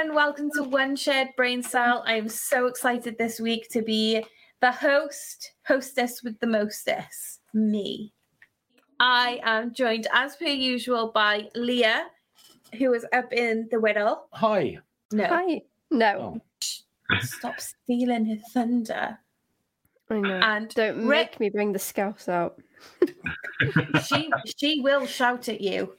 [0.00, 0.14] everyone.
[0.16, 2.02] Welcome to One Shared Brain Cell.
[2.06, 4.24] I am so excited this week to be
[4.60, 8.12] the host, hostess with the mostess, me.
[8.98, 12.06] I am joined, as per usual, by Leah,
[12.78, 14.26] who is up in the middle.
[14.32, 14.78] Hi.
[15.12, 15.62] No, Hi.
[15.90, 16.40] No,
[17.12, 17.18] Oh.
[17.20, 19.18] stop stealing her thunder.
[20.08, 20.40] I know.
[20.42, 22.58] And Don't Rick- make me bring the scouts out.
[24.06, 25.94] she she will shout at you.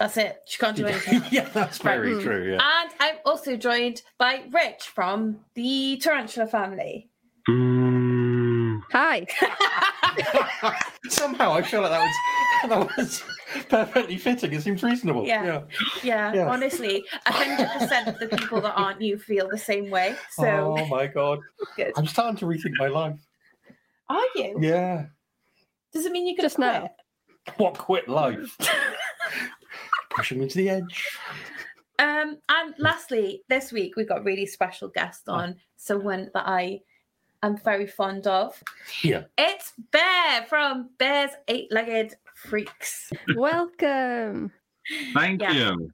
[0.00, 0.40] That's it.
[0.46, 1.22] She can't do anything.
[1.30, 2.24] yeah, that's very Right.
[2.24, 2.52] true.
[2.52, 2.58] Yeah.
[2.82, 7.10] And I'm also joined by Rich from the Tarantula family.
[7.44, 8.80] Boo.
[8.92, 9.26] Hi.
[11.10, 13.22] Somehow I feel like that was that was
[13.68, 14.52] perfectly fitting.
[14.54, 15.26] It seems reasonable.
[15.26, 15.62] Yeah.
[16.02, 16.48] Yeah, Yeah.
[16.48, 20.16] honestly, hundred percent of the people that aren't you feel the same way.
[20.32, 21.40] So oh my god.
[21.76, 21.92] good.
[21.96, 23.18] I'm starting to rethink my life.
[24.08, 24.56] Are you?
[24.60, 25.06] Yeah.
[25.92, 26.90] Does it mean you're gonna Just now.
[27.46, 27.58] quit?
[27.58, 28.56] What quit life?
[30.10, 31.08] Pushing me to the edge.
[31.98, 36.80] Um, and lastly, this week we've got a really special guest on, someone that I
[37.42, 38.62] am very fond of.
[39.02, 39.24] Yeah.
[39.38, 43.10] It's Bear from Bear's Eight Legged Freaks.
[43.36, 44.50] Welcome.
[45.14, 45.52] Thank Yeah.
[45.52, 45.90] you.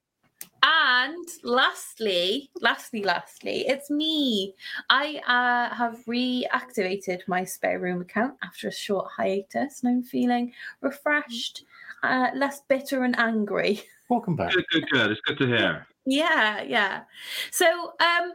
[0.63, 4.55] And lastly, lastly, lastly, it's me.
[4.91, 10.53] I uh, have reactivated my spare room account after a short hiatus, and I'm feeling
[10.81, 11.65] refreshed,
[12.03, 13.83] uh, less bitter and angry.
[14.09, 14.53] Welcome back.
[14.53, 15.11] Good, good, good.
[15.11, 15.87] It's good to hear.
[16.05, 17.03] Yeah, yeah.
[17.51, 18.35] So, um,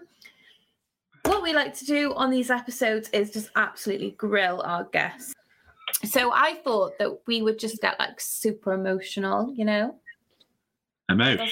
[1.26, 5.34] what we like to do on these episodes is just absolutely grill our guests.
[6.04, 9.96] So I thought that we would just get like super emotional, you know,
[11.10, 11.48] Emotion.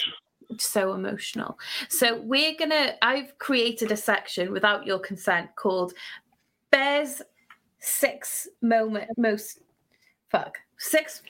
[0.58, 1.58] so emotional.
[1.88, 2.96] So we're gonna.
[3.02, 5.94] I've created a section without your consent called
[6.72, 7.22] "Bears
[7.80, 9.60] Six Moment Most
[10.30, 11.22] Fuck Six.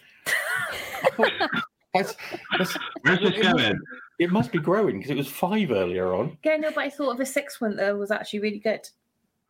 [1.93, 2.15] That's-
[2.51, 3.79] that's- Where's this going?
[4.19, 6.37] it must be growing because it was five earlier on.
[6.43, 8.87] Yeah, no, but I thought of a sixth one that was actually really good.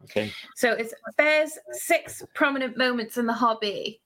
[0.03, 0.31] Okay.
[0.55, 3.99] So it's Bear's six prominent moments in the hobby.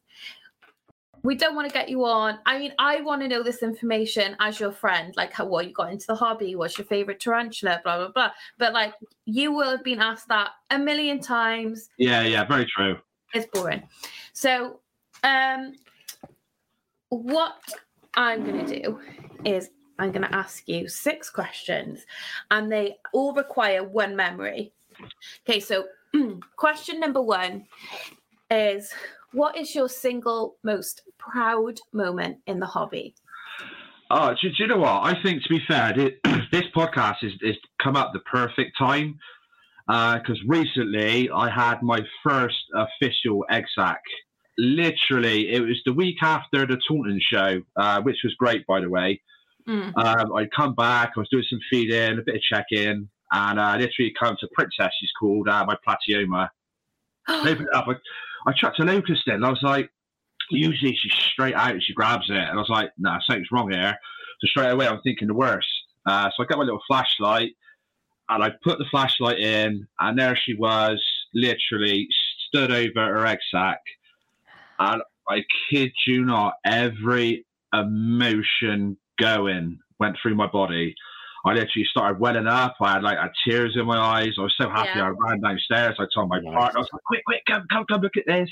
[1.22, 2.40] We don't want to get you on.
[2.46, 5.74] I mean, I want to know this information as your friend, like how what you
[5.74, 8.32] got into the hobby, what's your favorite tarantula, blah blah blah.
[8.58, 8.94] But like,
[9.26, 11.90] you will have been asked that a million times.
[11.98, 12.98] Yeah, yeah, very true.
[13.34, 13.84] It's boring.
[14.34, 14.80] So,
[15.24, 15.74] um,
[17.10, 17.54] what
[18.16, 19.00] I'm going to do
[19.46, 19.70] is
[20.00, 22.06] I'm going to ask you six questions,
[22.52, 24.74] and they all require one memory.
[25.48, 25.86] Okay, so
[26.56, 27.66] question number one
[28.50, 28.94] is
[29.32, 33.16] What is your single most proud moment in the hobby?
[34.10, 35.04] Oh, do, do you know what?
[35.04, 36.18] I think to be fair, thi-
[36.52, 39.18] this podcast is is come up the perfect time
[39.88, 44.02] uh, because recently I had my first official egg sac.
[44.58, 48.90] Literally, it was the week after the Taunton show, uh, which was great, by the
[48.90, 49.22] way.
[49.68, 49.94] Mm.
[49.98, 53.76] Um, I'd come back, I was doing some feeding, a bit of check-in, and uh,
[53.80, 56.50] literally come to Princess, she's called, uh, my Platyomma.
[57.30, 57.88] opened it up.
[57.88, 57.94] I,
[58.46, 59.44] I chucked a locust in.
[59.44, 59.90] I was like,
[60.50, 62.36] usually she's straight out and she grabs it.
[62.36, 63.98] And I was like, nah, something's wrong here.
[64.42, 65.68] So straight away, I'm thinking the worst.
[66.06, 67.54] Uh, so I got my little flashlight
[68.30, 71.04] and I put the flashlight in, and there she was,
[71.34, 72.08] literally
[72.48, 73.80] stood over her egg sac.
[74.80, 80.96] And I kid you not, every emotion going went through my body.
[81.46, 82.76] I literally started welling up.
[82.82, 84.34] I had like had tears in my eyes.
[84.40, 84.90] I was so happy.
[84.96, 85.08] Yeah.
[85.08, 85.96] I ran downstairs.
[86.00, 86.54] I told my Nice.
[86.54, 88.50] partner, I was like, quick, quick, come, come, come, look at this.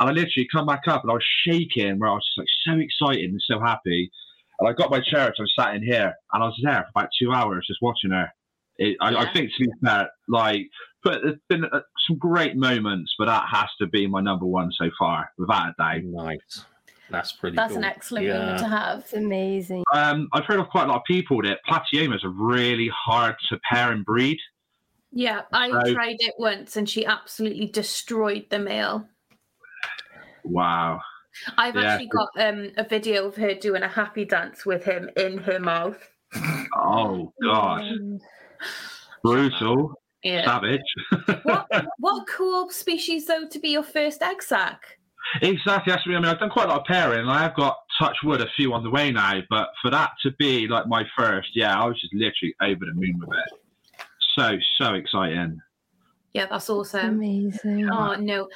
[0.00, 2.48] And I literally come back up and I was shaking where I was just like
[2.66, 4.10] so excited and so happy.
[4.58, 6.82] And I got my chair, so I was sat in here and I was there
[6.92, 8.28] for about two hours just watching her.
[8.78, 9.18] It, I, Yeah.
[9.20, 10.66] I think to be fair, like,
[11.04, 14.70] but there's been uh, some great moments, but that has to be my number one
[14.72, 16.04] so far, without a doubt.
[16.04, 16.64] Nice.
[17.10, 17.78] That's pretty That's cool.
[17.78, 18.38] an excellent Yeah.
[18.38, 18.98] moment to have.
[19.00, 19.84] It's amazing.
[19.92, 23.60] Um, I've heard of quite a lot of people that platyommas are really hard to
[23.70, 24.38] pair and breed.
[25.10, 29.06] Yeah, I So- tried it once and she absolutely destroyed the male.
[30.44, 31.00] Wow.
[31.58, 31.82] I've Yeah.
[31.82, 35.58] actually got um, a video of her doing a happy dance with him in her
[35.60, 35.98] mouth.
[36.74, 38.18] Oh God, Um,
[39.22, 40.44] brutal, Yeah.
[40.44, 40.80] savage.
[41.42, 41.66] what
[41.98, 44.98] what cool species though to be your first egg sac?
[45.40, 45.92] Exactly.
[45.92, 46.24] That's what I mean.
[46.26, 48.72] I've done quite a lot of pairing, and I have got touch wood a few
[48.72, 49.40] on the way now.
[49.48, 52.92] But for that to be like my first, yeah, I was just literally over the
[52.94, 54.04] moon with it.
[54.36, 55.60] So so exciting.
[56.34, 57.16] Yeah, that's awesome.
[57.16, 57.88] amazing.
[57.90, 58.48] Oh no.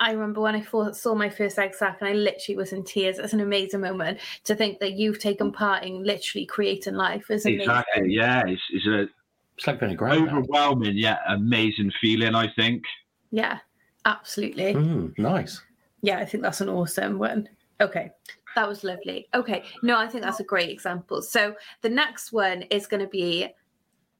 [0.00, 3.18] I remember when I saw my first egg sac and I literally was in tears.
[3.18, 7.30] It's an amazing moment to think that you've taken part in literally creating life.
[7.30, 7.60] Is amazing.
[7.60, 8.12] Exactly.
[8.12, 9.08] Yeah, it's, it's an
[9.56, 10.30] It's like being a grandma.
[10.30, 12.34] overwhelming yet amazing feeling.
[12.34, 12.82] I think.
[13.30, 13.58] Yeah,
[14.04, 14.74] absolutely.
[14.74, 15.60] Mm, nice.
[16.02, 17.48] Yeah, I think that's an awesome one.
[17.80, 18.10] Okay,
[18.54, 19.28] that was lovely.
[19.34, 21.22] Okay, no, I think that's a great example.
[21.22, 23.48] So the next one is going to be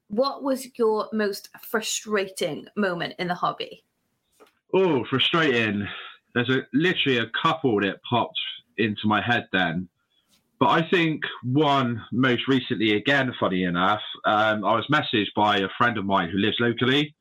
[0.07, 3.83] what was your most frustrating moment in the hobby?
[4.73, 5.87] Oh, frustrating.
[6.33, 8.39] There's a literally a couple that popped
[8.77, 9.87] into my head then.
[10.65, 15.69] But I think one most recently, again, funny enough, um, I was messaged by a
[15.77, 17.13] friend of mine who lives locally,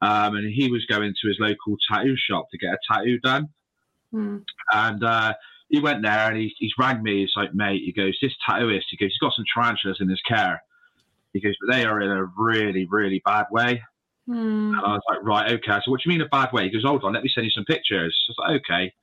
[0.00, 3.50] um, and he was going to his local tattoo shop to get a tattoo done.
[4.10, 4.38] Hmm.
[4.72, 5.34] And uh,
[5.68, 7.20] he went there and he, he's rang me.
[7.20, 10.22] He's like, mate, he goes, this tattooist, he goes, he's got some tarantulas in his
[10.26, 10.62] care.
[11.34, 13.82] He goes, but they are in a really, really bad way.
[14.26, 14.72] Hmm.
[14.76, 15.78] And I was like, right, okay.
[15.84, 16.64] So what do you mean a bad way?
[16.64, 18.18] He goes, hold on, let me send you some pictures.
[18.30, 18.94] I was like, okay.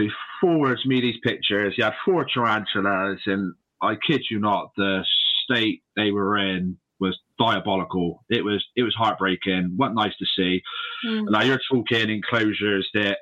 [0.00, 0.10] So he
[0.40, 1.74] forwards me these pictures.
[1.76, 5.04] He had four tarantulas, and I kid you not, the
[5.44, 8.24] state they were in was diabolical.
[8.28, 9.74] It was it was heartbreaking.
[9.76, 10.62] What nice to see.
[11.04, 11.24] Hmm.
[11.26, 13.18] Now you're talking enclosures that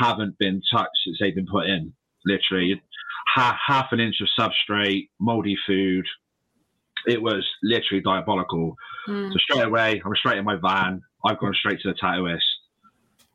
[0.00, 1.92] haven't been touched since they've been put in.
[2.26, 2.80] Literally,
[3.34, 6.04] half, half an inch of substrate, moldy food.
[7.06, 8.74] It was literally diabolical.
[9.06, 9.30] Hmm.
[9.32, 11.00] So straight away, I'm straight in my van.
[11.24, 12.40] I've gone straight to the tattooist.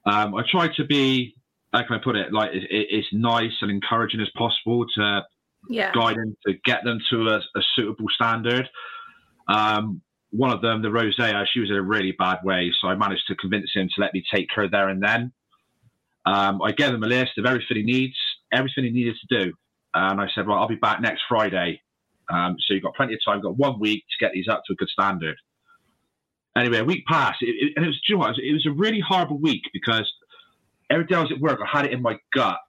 [0.05, 1.35] Um, I tried to be,
[1.75, 5.23] how can I put it, like it, it- it's nice and encouraging as possible to
[5.69, 5.91] Yeah.
[5.93, 8.69] guide them to get them to a, a suitable standard.
[9.47, 10.01] Um,
[10.31, 13.27] one of them, the Rosea, she was in a really bad way, so I managed
[13.27, 15.31] to convince him to let me take her there and then.
[16.25, 18.15] Um, I gave him a list of everything he needs,
[18.51, 19.53] everything he needed to do,
[19.93, 21.81] and I said, "Well, I'll be back next Friday."
[22.29, 23.35] Um, so you've got plenty of time.
[23.37, 25.35] You've got one week to get these up to a good standard.
[26.57, 28.29] Anyway, a week passed, it, it- and it was, do you know what?
[28.29, 30.11] It was, it was a really horrible week because
[30.89, 32.59] every day I was at work, I had it in my gut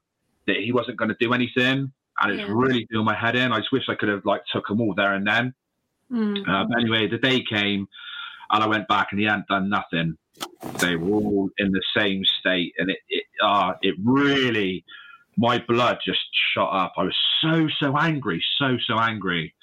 [0.46, 2.54] that he wasn't going to do anything, and it's Yeah.
[2.54, 3.52] really doing my head in.
[3.52, 5.54] I just wish I could have like took them all there and then.
[6.10, 6.36] Hmm.
[6.48, 7.88] Uh, but anyway, the day came,
[8.50, 10.16] and I went back, and he hadn't done nothing.
[10.80, 14.84] They were all in the same state, and it it, uh, it really,
[15.36, 16.20] my blood just
[16.54, 16.92] shot up.
[16.96, 19.54] I was so so angry, so so angry.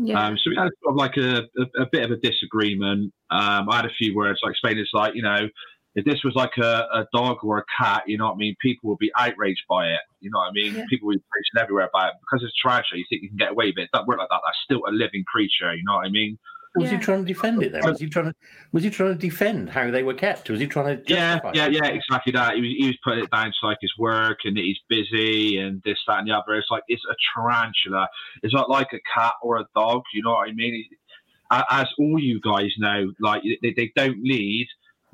[0.00, 0.26] Yeah.
[0.26, 3.12] Um, so we had sort of like a, a, a bit of a disagreement.
[3.30, 4.38] Um, I had a few words.
[4.44, 5.48] I explained it's like, you know,
[5.98, 8.54] if this was like a, a dog or a cat, you know what I mean,
[8.60, 10.00] people would be outraged by it.
[10.20, 10.74] You know what I mean?
[10.74, 10.84] Yeah.
[10.90, 12.14] People would be preaching everywhere about it.
[12.20, 13.82] Because it's trash, you think you can get away with it.
[13.82, 14.40] It doesn't work like that.
[14.44, 15.74] That's still a living creature.
[15.74, 16.38] You know what I mean?
[16.76, 16.98] Was Yeah.
[16.98, 17.82] he trying to defend it then?
[17.84, 18.34] Was he trying to
[18.72, 20.50] was he trying to defend how they were kept?
[20.50, 21.72] Was he trying to Yeah, justify yeah, it?
[21.72, 22.54] yeah, exactly that.
[22.56, 25.58] He was, he was putting it down to like his work and that he's busy
[25.58, 26.54] and this, that, and the other.
[26.54, 28.06] It's like it's a tarantula.
[28.42, 30.02] It's not like a cat or a dog.
[30.12, 30.84] You know what I mean?
[31.50, 34.68] A- As all you guys know, like they, they don't need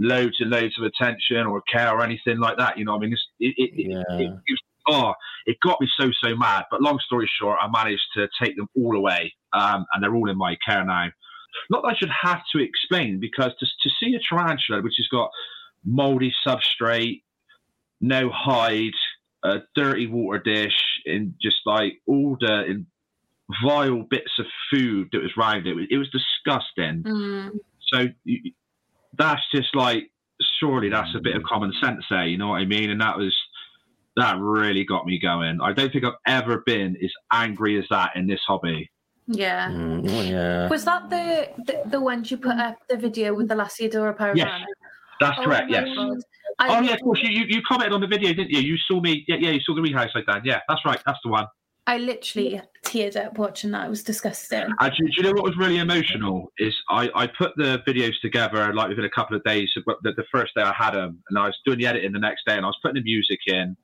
[0.05, 2.79] loads and loads of attention or care or anything like that.
[2.79, 3.13] You know what I mean?
[3.13, 4.19] It's, it, it, it, Yeah.
[4.19, 4.59] it, it
[4.89, 5.15] oh,
[5.47, 6.65] it got me so so mad.
[6.71, 10.31] But long story short, I managed to take them all away, um, and they're all
[10.31, 11.09] in my care now.
[11.71, 15.09] Not that I should have to explain because to, to see a tarantula which has
[15.09, 15.31] got
[15.85, 17.23] moldy substrate,
[18.01, 18.93] no hide,
[19.45, 22.87] a dirty water dish, and just like all the in
[23.63, 27.03] vile bits of food that was round it, it was disgusting.
[27.07, 27.49] Hmm.
[27.93, 28.53] So you,
[29.19, 30.11] that's just like
[30.61, 32.27] surely that's a bit of common sense there.
[32.27, 32.91] You know what I mean?
[32.91, 33.35] And that was
[34.17, 35.61] that really got me going.
[35.61, 38.91] I don't think I've ever been as angry as that in this hobby.
[39.27, 39.69] Yeah.
[39.71, 40.69] Mm, oh, yeah.
[40.69, 44.37] Was that the, the the ones you put up the video with the Lasiodora parahybana?
[44.37, 44.67] Yes,
[45.21, 45.71] That's Oh correct.
[45.71, 45.89] Yes.
[45.97, 46.19] God.
[46.61, 47.21] Oh yeah, of course.
[47.23, 48.61] You, you you commented on the video, didn't you?
[48.61, 49.25] You saw me.
[49.27, 49.51] Yeah, yeah.
[49.51, 50.43] You saw the rehouse I done.
[50.45, 51.01] Yeah, that's right.
[51.07, 51.47] That's the one.
[51.87, 53.87] I literally teared up watching that.
[53.87, 54.69] It was disgusting.
[54.81, 56.51] Actually, do you know what was really emotional?
[56.59, 59.71] Is I, I put the videos together like within a couple of days.
[59.85, 62.19] But the, the first day I had them, and I was doing the editing the
[62.19, 63.77] next day, and I was putting the music in,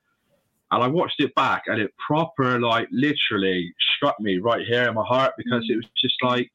[0.71, 4.95] and I watched it back, and it proper like literally struck me right here in
[4.95, 5.77] my heart because it mm.
[5.77, 6.51] was just like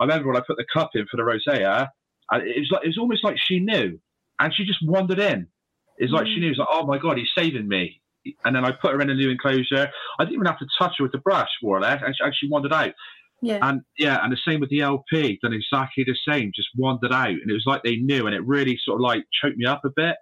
[0.00, 1.92] I remember when I put the cup in for the rosea,
[2.32, 4.00] and it was like it was almost like she knew,
[4.40, 5.46] and she just wandered in.
[5.98, 6.40] It's like she mm.
[6.40, 6.50] knew.
[6.50, 8.00] It's like, oh my god, he's saving me.
[8.44, 9.90] And then I put her in a new enclosure.
[10.18, 12.24] I didn't even have to touch her with the brush, more or less, and she,
[12.24, 12.92] and she wandered out.
[13.42, 13.58] Yeah.
[13.62, 17.30] And yeah, and the same with the LP, done exactly the same, just wandered out.
[17.30, 19.84] And it was like they knew, and it really sort of like choked me up
[19.84, 20.16] a bit.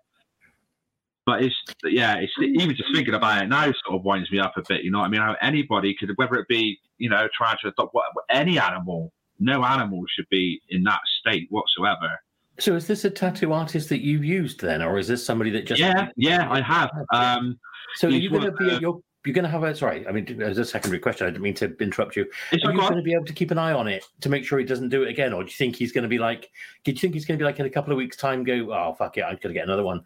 [1.26, 4.56] But it's, yeah, it's even just thinking about it now sort of winds me up
[4.56, 4.82] a bit.
[4.82, 5.20] You know what I mean?
[5.20, 9.62] How anybody could, whether it be, you know, trying to adopt what, any animal, no
[9.62, 12.18] animal should be in that state whatsoever.
[12.60, 15.66] So is this a tattoo artist that you used then, or is this somebody that
[15.66, 16.90] just yeah, yeah, I have.
[17.12, 17.58] Um,
[17.96, 20.06] So you're you going to be the- you're you're going to have a sorry?
[20.06, 22.24] I mean, as a secondary question, I didn't mean to interrupt you.
[22.52, 24.58] Are you going to be able to keep an eye on it to make sure
[24.58, 26.50] he doesn't do it again, or do you think he's going to be like?
[26.84, 28.44] Do you think he's going to be like in a couple of weeks' time?
[28.44, 30.02] Go, oh fuck it, I'm going to get another one.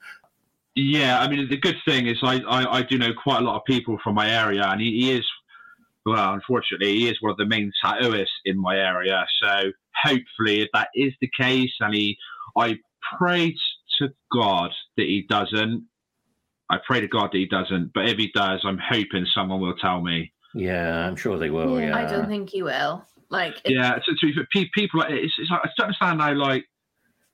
[0.75, 3.57] Yeah, I mean, the good thing is I, I, I do know quite a lot
[3.57, 5.27] of people from my area, and he, he is,
[6.07, 9.25] well, unfortunately, he is one of the main tattooists in my area.
[9.43, 9.71] So
[10.03, 12.17] hopefully, if that is the case, and he,
[12.57, 12.79] I
[13.19, 13.55] pray
[13.99, 15.87] to God that he doesn't.
[16.73, 17.93] I pray to God that he doesn't.
[17.93, 20.33] But if he does, I'm hoping someone will tell me.
[20.55, 21.79] Yeah, I'm sure they will.
[21.79, 21.89] Yeah.
[21.89, 23.07] Yeah, I don't think you will.
[23.29, 26.33] Like, it- Yeah, so to be fair, people it's, it's like I don't understand how
[26.35, 26.65] like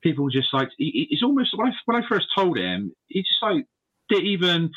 [0.02, 3.20] people just like he- he- it's almost when I when I first told him, he
[3.20, 3.64] just like
[4.08, 4.70] didn't even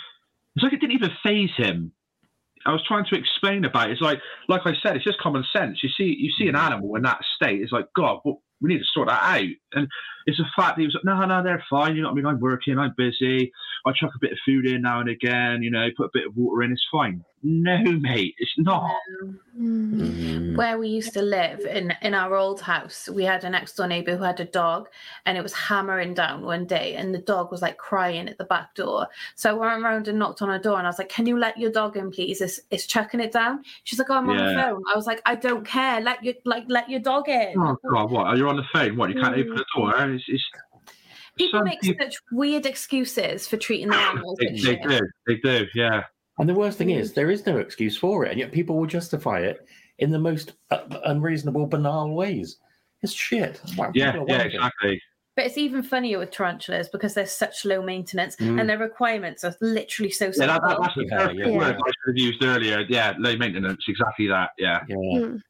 [0.56, 1.92] it's like it didn't even phase him.
[2.64, 3.94] I was trying to explain about it.
[3.94, 5.82] It's like like I said, it's just common sense.
[5.82, 6.60] You see you see an mm.
[6.64, 9.50] animal in that state, it's like God, well, we need to sort that out.
[9.74, 9.88] And
[10.26, 11.96] it's a fact that he was like, no, no, they're fine.
[11.96, 12.26] You know what I mean?
[12.28, 13.52] I'm working, I'm busy.
[13.86, 15.64] I chuck a bit of food in now and again.
[15.64, 16.72] You know, put a bit of water in.
[16.72, 17.24] It's fine.
[17.44, 18.96] No, mate, it's not.
[19.24, 19.38] Mm.
[19.62, 20.56] Mm.
[20.56, 23.86] where we used to live in in our old house we had a next door
[23.86, 24.88] neighbor who had a dog
[25.26, 28.46] and it was hammering down one day and the dog was like crying at the
[28.46, 31.10] back door so i went around and knocked on her door and i was like
[31.10, 34.16] can you let your dog in please it's, it's chucking it down she's like oh
[34.16, 37.02] i'm on the phone i was like i don't care let your like let your
[37.02, 38.28] dog in Oh God, what?
[38.28, 38.96] Are you on the phone?
[38.96, 39.10] What?
[39.10, 39.94] You can't open the door?
[40.12, 40.44] It's, it's
[41.36, 45.00] people some make people- such weird excuses for treating their animals they, they do.
[45.28, 45.68] They do.
[45.76, 46.04] Yeah.
[46.42, 48.88] And the worst thing is, there is no excuse for it, and yet people will
[48.88, 49.66] justify it
[50.00, 52.58] in the most uh, unreasonable, banal ways.
[53.04, 53.62] It's shit.
[53.78, 54.24] Wow, Yeah.
[54.28, 54.42] Yeah.
[54.42, 55.00] Exactly.
[55.36, 58.60] but it's even funnier with tarantulas because they're such low maintenance Mm.
[58.60, 61.58] and their requirements are literally so simple that, that, that's the Yeah, perfect yeah.
[61.58, 62.86] word I should have used earlier.
[62.90, 63.86] Yeah, low maintenance.
[63.88, 64.50] Exactly that.
[64.58, 64.82] Yeah.
[64.90, 64.96] Yeah.
[64.96, 65.42] Mm.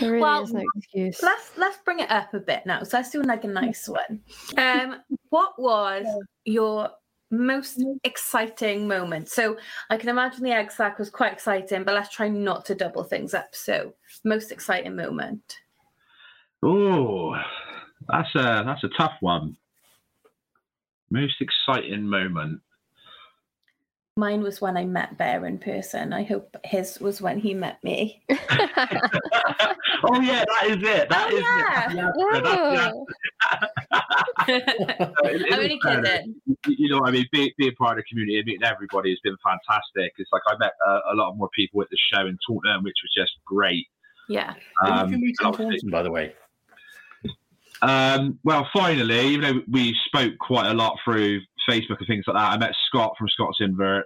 [0.00, 1.22] There really Well, is no excuse.
[1.22, 2.82] let's let's bring it up a bit now.
[2.84, 4.20] So let's do like a nice one.
[4.56, 4.96] Um,
[5.28, 6.06] what was
[6.44, 6.90] your
[7.30, 9.28] most exciting moment?
[9.28, 9.56] So
[9.88, 13.04] I can imagine the egg sac was quite exciting, but let's try not to double
[13.04, 13.54] things up.
[13.54, 13.94] So
[14.24, 15.58] most exciting moment.
[16.62, 17.34] Oh,
[18.08, 19.56] that's a that's a tough one.
[21.10, 22.60] Most exciting moment.
[24.20, 26.12] Mine was when I met Bear in person.
[26.12, 28.22] I hope his was when he met me.
[28.30, 31.08] oh yeah, that is it.
[31.08, 31.90] That Oh, is yeah.
[31.90, 31.96] it.
[32.42, 33.04] That's the.
[34.48, 36.34] It- it I'm only kidding.
[36.66, 39.36] You know, I mean, being, being part of the community and meeting everybody has been
[39.42, 40.12] fantastic.
[40.18, 42.96] It's like I met a, a lot more people at the show in Taunton, which
[43.02, 43.86] was just great.
[44.28, 44.52] Yeah.
[44.82, 46.34] When Um, did you meet in obviously- Taunton, by the way?
[47.82, 52.36] Um, well, finally, even though we spoke quite a lot through Facebook and things like
[52.36, 54.04] that, I met Scott from Scott's Inverts,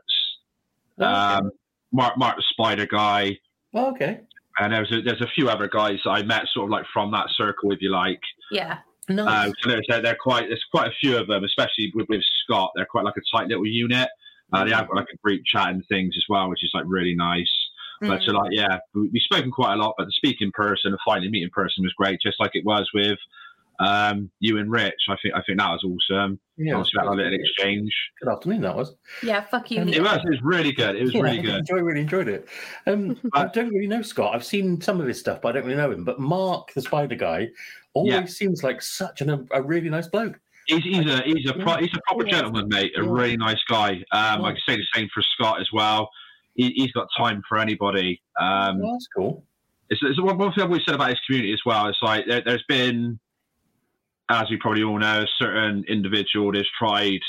[0.99, 1.12] Oh, okay.
[1.47, 1.50] um,
[1.92, 3.38] Mark, Mark the Spider guy,
[3.75, 4.21] Oh, okay.
[4.59, 7.26] and there's a, there's a few other guys I met sort of like from that
[7.37, 8.21] circle, if you like.
[8.50, 8.78] Yeah.
[9.09, 9.49] Nice.
[9.49, 12.23] Uh, so there's, they're, they're quite there's quite a few of them, especially with, with
[12.42, 12.71] Scott.
[12.75, 14.09] They're quite like a tight little unit.
[14.52, 16.85] Uh, they have got like a group chat and things as well, which is like
[16.87, 17.50] really nice.
[18.00, 18.26] But Mm.
[18.26, 20.99] so like yeah, we, we've spoken quite a lot, but to speak in person and
[21.04, 23.18] finally meet in person was great, just like it was with
[23.80, 24.94] um, you and Rich.
[25.08, 26.38] I think I think that was awesome.
[26.56, 27.92] yeah, Obviously, that little exchange.
[28.20, 28.60] good afternoon.
[28.62, 28.94] That was.
[29.22, 29.42] Yeah.
[29.42, 29.82] Fuck you.
[29.82, 30.16] Um, It was.
[30.24, 30.96] It was really good.
[30.96, 31.54] It was really Yeah, I good.
[31.70, 32.48] enjoy, really enjoyed it.
[32.86, 34.34] Um, I don't really know Scott.
[34.34, 36.04] I've seen some of his stuff, but I don't really know him.
[36.04, 37.48] But Mark, the spider guy,
[37.94, 38.24] always Yeah.
[38.26, 40.38] seems like such an, a really nice bloke.
[40.66, 42.92] He's, he's a he's a pro, he's a proper gentleman, mate.
[42.96, 44.02] A really nice guy.
[44.12, 46.08] Um, I can say the same for Scott as well.
[46.54, 48.22] He, he's got time for anybody.
[48.40, 49.44] Um, well, that's cool.
[49.90, 51.88] it's, it's one, one thing I've always said about his community as well.
[51.88, 53.18] It's like there, there's been,
[54.30, 57.20] as we probably all know, a certain individual that's tried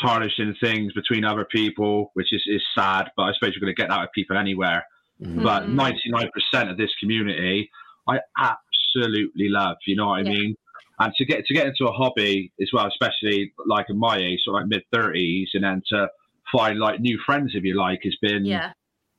[0.00, 3.10] tarnishing things between other people, which is, is sad.
[3.16, 4.86] But I suppose you're going to get that with people anywhere.
[5.20, 5.42] Mhm.
[5.42, 5.74] But Mhm.
[5.74, 7.70] 99% of this community,
[8.06, 9.76] I absolutely love.
[9.86, 10.38] You know what I Yeah.
[10.38, 10.56] mean?
[11.00, 14.40] And to get to get into a hobby as well, especially like in my age,
[14.42, 16.08] sort of like mid 30s, and then to
[16.52, 18.72] find like new friends, if you like, has been Yeah.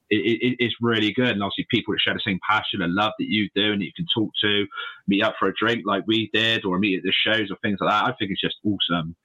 [0.10, 1.30] It, it, it's really good.
[1.30, 3.86] And obviously, people that share the same passion and love that you do, and that
[3.86, 4.66] you can talk to,
[5.08, 7.78] meet up for a drink like we did, or meet at the shows or things
[7.82, 8.06] like that.
[8.06, 9.16] I think it's just awesome.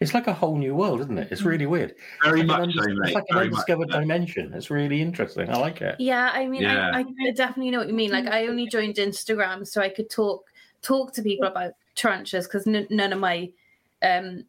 [0.00, 1.28] It's like a whole new world, isn't it?
[1.32, 1.94] It's really weird.
[2.22, 2.98] Very It's like much an so, mate.
[3.06, 4.00] It's like an Very much undiscovered so.
[4.00, 4.52] dimension.
[4.54, 5.48] It's really interesting.
[5.50, 5.96] I like it.
[5.98, 6.92] Yeah, I mean, Yeah.
[6.94, 8.10] I, I definitely know what you mean.
[8.12, 10.44] Like, I only joined Instagram so I could talk
[10.82, 13.50] talk to people about tarantulas because n- none of my
[14.02, 14.44] um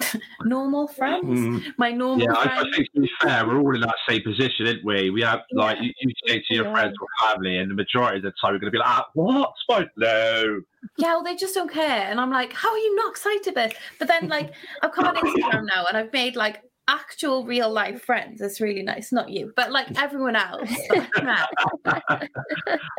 [0.44, 1.62] normal friends, Mm.
[1.78, 4.22] my normal Yeah, I, I friends, think to be fair, we're all in that same
[4.22, 5.10] position, aren't we?
[5.10, 6.72] We have like you, you say to your Yeah.
[6.72, 9.08] friends or family, and the majority of the time we're going to be like, "Ah,
[9.14, 9.52] "What?
[9.62, 9.88] Spike?
[9.96, 10.60] No."
[10.98, 12.08] yeah, well, they just don't care.
[12.10, 13.76] And I'm like, how are you not excited about it?
[14.00, 18.02] But then, like, I've come on Instagram now and I've made like actual real life
[18.02, 18.40] friends.
[18.40, 20.68] It's really nice, not you, but like everyone else.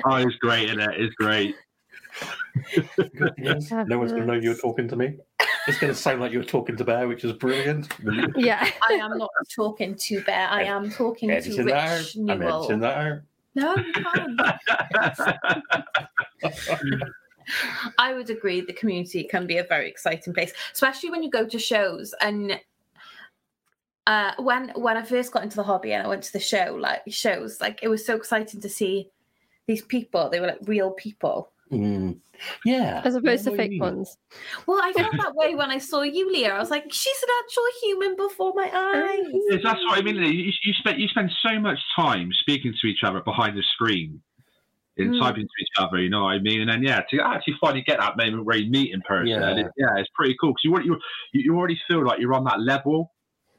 [0.06, 0.90] Oh, it's great, isn't it?
[0.98, 1.56] It's great.
[2.76, 3.34] Good
[3.88, 5.18] no one's going to know you're talking to me.
[5.68, 7.88] It's going to sound like you're talking to Bear, which is brilliant.
[8.36, 8.70] Yeah.
[8.90, 10.48] I am not talking to Bear.
[10.50, 12.00] I am talking to Editing that out.
[12.00, 13.20] Rich I'm editing that out.
[13.56, 14.42] No, you can't.
[17.98, 21.46] I would agree the community can be a very exciting place, especially when you go
[21.46, 22.60] to shows and
[24.08, 26.76] uh when when I first got into the hobby and I went to the show,
[26.80, 29.10] like shows, like it was so exciting to see
[29.68, 30.30] these people.
[30.30, 31.52] They were like real people.
[31.72, 32.18] Mm.
[32.66, 33.02] Yeah.
[33.04, 34.18] As opposed I to know what you fake ones.
[34.68, 36.54] Well, I felt that way when I saw you, Leah.
[36.56, 39.42] I was like, she's an actual human before my eyes.
[39.50, 40.16] Yes, that's what I mean.
[40.18, 44.22] You, you spend you spend so much time speaking to each other behind the screen,
[44.98, 45.20] in Mm.
[45.22, 46.00] typing to each other.
[46.00, 46.62] You know what I mean?
[46.62, 49.56] And then yeah, to actually finally get that moment where you meet in person, Yeah.
[49.56, 51.00] it, yeah, it's pretty cool because you, already- you
[51.34, 53.12] you already feel like you're on that level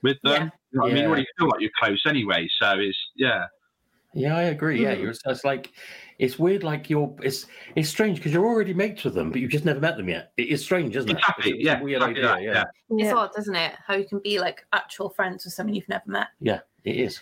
[0.03, 0.33] with them.
[0.33, 0.51] Yeah.
[0.73, 1.03] You know what I mean?
[1.05, 2.49] You already feel like you're close anyway.
[2.61, 3.47] So it's yeah.
[4.15, 4.81] Yeah, I agree.
[4.83, 5.01] Yeah, Mhm.
[5.03, 5.73] you're, it's like
[6.19, 6.63] it's weird.
[6.63, 9.81] Like you're it's it's strange because you're already mates with them, but you've just never
[9.81, 10.33] met them yet.
[10.37, 11.19] It is strange, isn't it?
[11.19, 12.29] Exactly, It's, it's yeah, a weird exactly idea.
[12.35, 12.65] that, yeah.
[12.99, 13.15] It's Yeah.
[13.17, 13.75] odd, isn't it?
[13.87, 16.29] How you can be like actual friends with someone you've never met.
[16.41, 17.21] yeah, it is.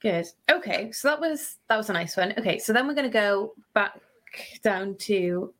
[0.00, 0.26] Good.
[0.50, 2.32] Okay, so that was that was a nice one.
[2.38, 4.00] Okay, so then we're gonna go back
[4.62, 5.52] down to.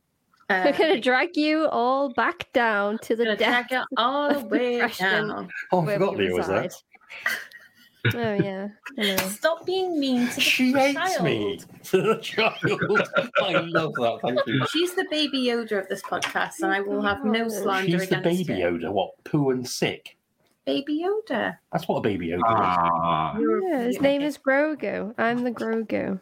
[0.49, 4.31] Uh, We're gonna drag you all back down to the gonna depth drag it all
[4.31, 5.49] the way down.
[5.71, 6.69] Oh, I where forgot we Leah was there.
[8.05, 8.39] Reside.
[8.41, 9.17] oh yeah, I know.
[9.29, 11.23] Stop being mean to the She hates child.
[11.23, 11.59] me.
[11.91, 12.53] The child.
[13.41, 14.19] I love that.
[14.23, 14.65] Thank you.
[14.71, 18.19] She's the baby Yoda of this podcast, and I will have no slander She's the
[18.19, 18.71] against baby her.
[18.71, 18.91] Yoda.
[18.91, 19.11] What?
[19.23, 20.17] Poo and sick.
[20.65, 21.57] Baby Yoda.
[21.71, 22.43] That's what a baby Yoda is.
[22.47, 25.13] Ah, You're- Yeah, his name is Grogu.
[25.17, 26.19] I'm the Grogu.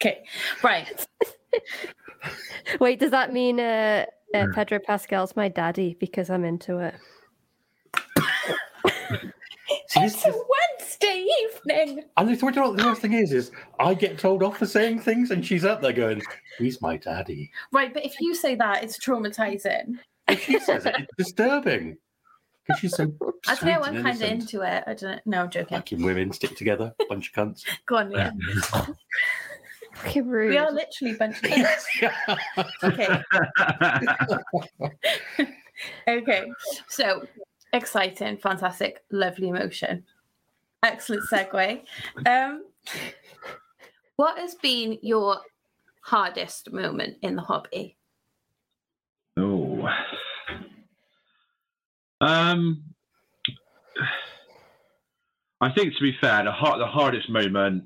[0.00, 0.24] Okay,
[0.64, 1.06] right.
[2.80, 4.50] Wait, does that mean uh, Hmm.
[4.50, 6.94] uh, Pedro Pascal's my daddy because I'm into it?
[9.94, 10.32] See, this- It's a
[10.80, 12.04] Wednesday evening.
[12.16, 15.00] And the, you what the worst thing is, is I get told off for saying
[15.00, 16.22] things, and she's up there going,
[16.58, 19.98] "He's my daddy." Right, but if you say that, it's traumatizing.
[20.28, 21.96] If she says it, it's disturbing
[22.66, 23.12] because she's so.
[23.46, 23.80] I don't know.
[23.82, 24.82] I'm kind of into it.
[24.86, 25.18] I don't know.
[25.26, 25.76] No, I'm joking.
[25.76, 27.62] Fucking women stick together, bunch of cunts.
[27.86, 28.30] Go on, yeah.
[29.94, 30.50] Fucking rude.
[30.50, 31.86] We are literally a bunch of kids.
[32.82, 33.22] Okay.
[36.08, 36.44] Okay.
[36.88, 37.26] So
[37.74, 40.04] exciting, fantastic, lovely emotion.
[40.82, 41.82] Excellent segue.
[42.26, 42.64] Um,
[44.16, 45.38] what has been your
[46.02, 47.96] hardest moment in the hobby?
[49.36, 49.88] Oh.
[52.20, 52.84] Um,
[55.60, 57.84] I think to be fair, the hard, the hardest moment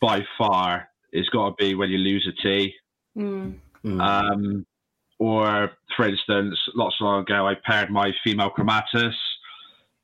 [0.00, 2.74] by far is got to be when you lose a tea.
[3.16, 3.54] Mm.
[3.84, 4.00] Mm.
[4.00, 4.66] Um,
[5.18, 9.14] or, for instance, lots of long ago, I paired my female chromatus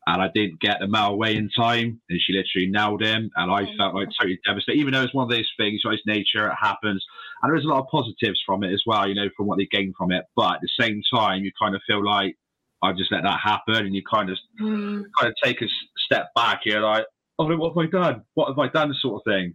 [0.06, 3.50] and I didn't get the male away in time, and she literally nailed him, and
[3.50, 4.78] I felt like totally devastated.
[4.78, 7.02] Even though it's one of those things, it's nature, it happens,
[7.42, 9.64] and there's a lot of positives from it as well, you know, from what they
[9.64, 10.24] gain from it.
[10.36, 12.36] But at the same time, you kind of feel like
[12.82, 15.04] I just let that happen, and you kind of Mm.
[15.18, 16.66] kind of take a step back.
[16.66, 17.06] You're like,
[17.38, 18.24] oh, what have I done?
[18.34, 18.94] What have I done?
[19.00, 19.54] Sort of thing.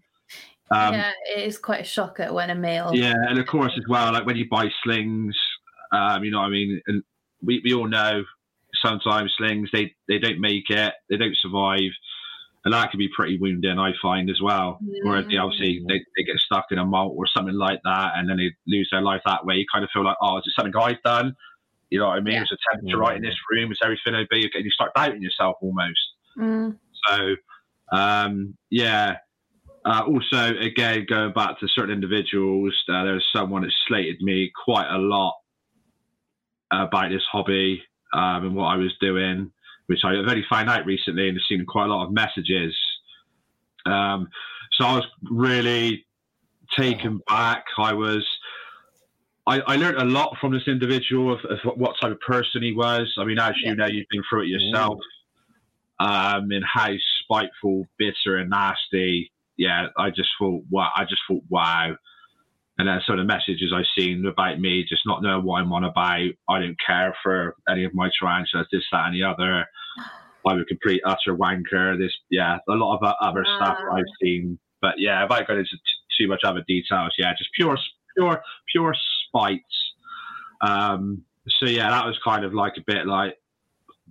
[0.71, 2.91] Um, yeah, it is quite a shocker when a male.
[2.93, 5.36] yeah, and of course as well, like when you buy slings,
[5.91, 7.03] um, you know what I mean, and
[7.41, 8.23] we, we all know
[8.84, 11.91] sometimes slings they, they don't make it, they don't survive,
[12.65, 14.79] and that can be pretty wounding, I find as well.
[15.03, 18.29] Where they obviously they, they get stuck in a molt or something like that, and
[18.29, 19.55] then they lose their life that way.
[19.55, 21.36] You kind of feel like, oh, is it something I've done?
[21.89, 22.36] You know what I mean?
[22.36, 22.41] Yeah.
[22.43, 23.71] It's a temperature right in this room.
[23.71, 24.49] Is everything okay?
[24.53, 25.99] And you start doubting yourself almost.
[26.38, 26.77] Mm.
[27.08, 27.36] So,
[27.91, 29.17] um, yeah.
[29.85, 34.51] Uh, also, again, going back to certain individuals, uh, there was someone that slated me
[34.65, 35.35] quite a lot
[36.71, 37.81] about this hobby
[38.13, 39.51] um, and what I was doing,
[39.87, 42.75] which I've only found out recently and have seen quite a lot of messages.
[43.85, 44.27] Um,
[44.73, 46.05] so I was really
[46.77, 47.65] taken back.
[47.77, 48.25] I was.
[49.47, 52.73] I, I learned a lot from this individual of, of what type of person he
[52.73, 53.11] was.
[53.17, 53.71] I mean, as Yeah.
[53.71, 54.99] you know, you've been through it yourself
[55.99, 56.91] um, and how
[57.23, 59.31] spiteful, bitter, and nasty.
[59.59, 61.93] Yeah, I just thought, wow, I just thought, wow.
[62.77, 65.73] And then some of the messages I've seen about me, just not knowing what I'm
[65.73, 66.29] on about.
[66.47, 69.65] I don't care for any of my tarantulas, this, that, and the other.
[70.47, 71.99] I'm a complete utter wanker.
[71.99, 73.95] This, yeah, a lot of uh, other stuff Ah.
[73.95, 74.57] I've seen.
[74.81, 75.79] But yeah, if I go into t-
[76.17, 77.77] too much other details, yeah, just pure,
[78.15, 78.41] pure,
[78.71, 78.95] pure
[79.27, 79.59] spite.
[80.61, 81.23] Um,
[81.59, 83.35] so yeah, that was kind of like a bit like,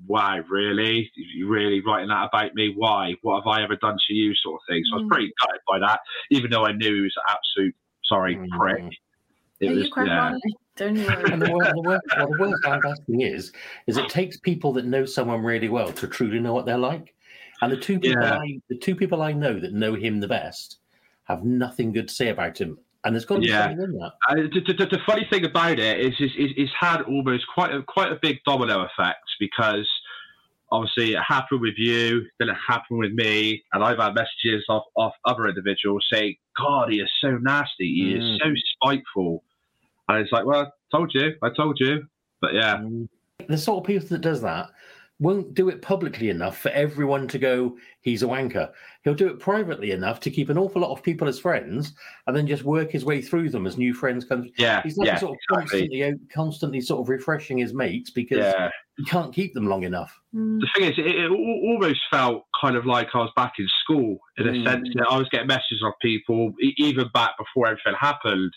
[0.07, 1.11] wow, really?
[1.17, 2.73] You really writing that about me?
[2.77, 3.15] Why?
[3.23, 4.35] What have I ever done to you?
[4.37, 4.83] Sort of thing.
[4.85, 5.11] So I was Mm.
[5.11, 8.49] pretty gutted by that, even though I knew he was an absolute sorry Mm.
[8.51, 8.99] prick.
[9.61, 10.23] It No, was, you crack yeah.
[10.27, 10.41] on.
[10.77, 11.33] Don't you worry.
[11.33, 13.53] And the, wor- the, worst, well, the worst and best thing is,
[13.87, 17.15] is it takes people that know someone really well to truly know what they're like.
[17.61, 18.39] And the two people, Yeah.
[18.39, 20.79] I, the two people I know that know him the best,
[21.25, 22.79] have nothing good to say about him.
[23.05, 23.69] And there's got to be Yeah.
[23.69, 24.13] something in that.
[24.29, 27.73] Uh, the, the, the funny thing about it is, is, is it's had almost quite
[27.73, 29.89] a quite a big domino effect because
[30.71, 34.85] obviously it happened with you, then it happened with me, and I've had messages off,
[34.97, 37.71] off other individuals saying, "God, he is so nasty.
[37.79, 38.19] He Mm.
[38.19, 39.45] is so spiteful,"
[40.09, 42.07] and it's like, "Well, I told you, I told you."
[42.41, 42.83] But yeah,
[43.47, 44.71] The sort of people that does that
[45.21, 48.71] won't do it publicly enough for everyone to go, he's a wanker.
[49.03, 51.93] He'll do it privately enough to keep an awful lot of people as friends
[52.27, 54.49] and then just work his way through them as new friends come.
[54.59, 55.81] Yeah, He's like yeah, sort of exactly.
[55.81, 58.71] constantly, out- constantly sort of refreshing his mates because yeah.
[58.97, 60.17] he can't keep them long enough.
[60.35, 60.61] Mm.
[60.61, 64.19] the thing is, it, it almost felt kind of like I was back in school
[64.37, 64.65] in a Mm.
[64.67, 68.53] sense that I was getting messages of people, e- even back before everything happened.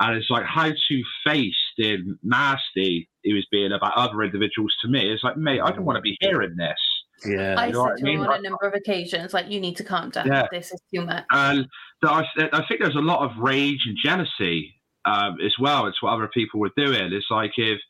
[0.00, 4.88] And it's like how two faced and nasty he was being about other individuals to
[4.88, 5.10] me.
[5.12, 6.78] It's like, mate, I don't want to be hearing this.
[7.26, 7.56] Yeah.
[7.58, 8.28] I you know what said to him mean?
[8.28, 10.28] on a number of occasions, like, you need to calm down.
[10.28, 10.46] Yeah.
[10.52, 11.24] This is too much.
[11.30, 11.66] And
[12.04, 15.86] I, I think there's a lot of rage and jealousy um, as well.
[15.86, 17.12] It's what other people were doing.
[17.12, 17.80] It's like if,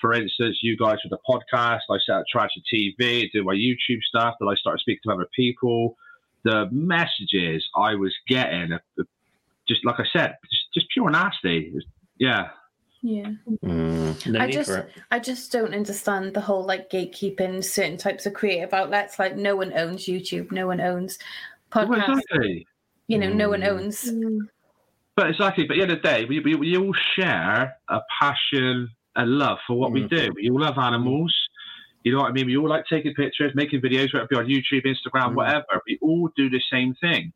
[0.00, 4.02] for instance, you guys with the podcast, I set up Tragic TV, do my YouTube
[4.02, 5.96] stuff, then I started speaking to other people.
[6.44, 9.04] The messages I was getting, uh, uh,
[9.66, 10.36] just like I said,
[10.76, 11.74] just, just pure nasty.
[12.18, 12.48] Yeah.
[13.02, 13.30] Yeah.
[13.64, 14.70] Mm, I just-
[15.10, 19.18] I just don't understand the whole like gatekeeping certain types of creative outlets.
[19.18, 21.18] Like no one owns YouTube, no one owns
[21.74, 22.08] Well, podcasts.
[22.20, 22.66] exactly.
[23.08, 23.68] You know, no one Mm.
[23.68, 24.10] owns.
[25.14, 25.64] But exactly.
[25.66, 29.30] But at the end of the day, we, we, we all share a passion and
[29.38, 30.08] love for what we Mm.
[30.10, 30.32] do.
[30.34, 31.34] We all love animals.
[32.04, 32.46] You know what I mean?
[32.46, 35.34] We all like taking pictures, making videos, whether it be on YouTube, Instagram, Mm.
[35.36, 35.80] whatever.
[35.86, 37.32] We all do the same thing.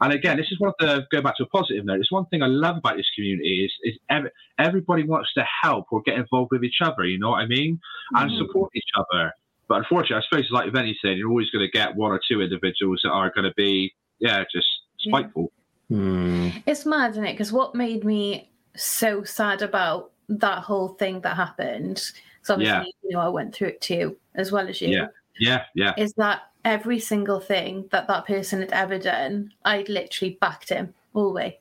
[0.00, 2.00] And again, this is one of the go back to a positive note.
[2.00, 5.86] It's one thing I love about this community is is every, everybody wants to help
[5.90, 7.04] or get involved with each other.
[7.04, 7.80] You know what I mean?
[8.14, 8.38] And Mhm.
[8.38, 9.32] support each other.
[9.68, 12.40] But unfortunately, I suppose like with anything, you're always going to get one or two
[12.42, 14.66] individuals that are going to be, yeah, just
[14.98, 15.10] Yeah.
[15.12, 15.52] spiteful.
[15.90, 17.32] Mm, It's mad, isn't it?
[17.32, 21.98] Because what made me so sad about that whole thing that happened,
[22.42, 22.84] so obviously, Yeah.
[23.02, 25.06] you know, I went through it too, as well as you, Yeah.
[25.38, 25.94] Yeah, yeah.
[25.96, 30.94] is that every single thing that that person had ever done, I'd literally backed him
[31.14, 31.60] all the way.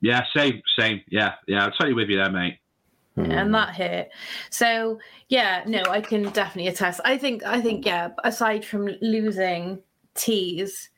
[0.00, 1.00] Yeah, same, same.
[1.08, 1.64] Yeah, yeah.
[1.64, 2.58] I'm totally with you there, mate.
[3.16, 3.30] mm.
[3.32, 4.10] and that hit.
[4.50, 7.00] So yeah, no, I can definitely attest.
[7.04, 8.10] I think I think yeah.
[8.24, 9.80] Aside from losing
[10.14, 10.90] teas,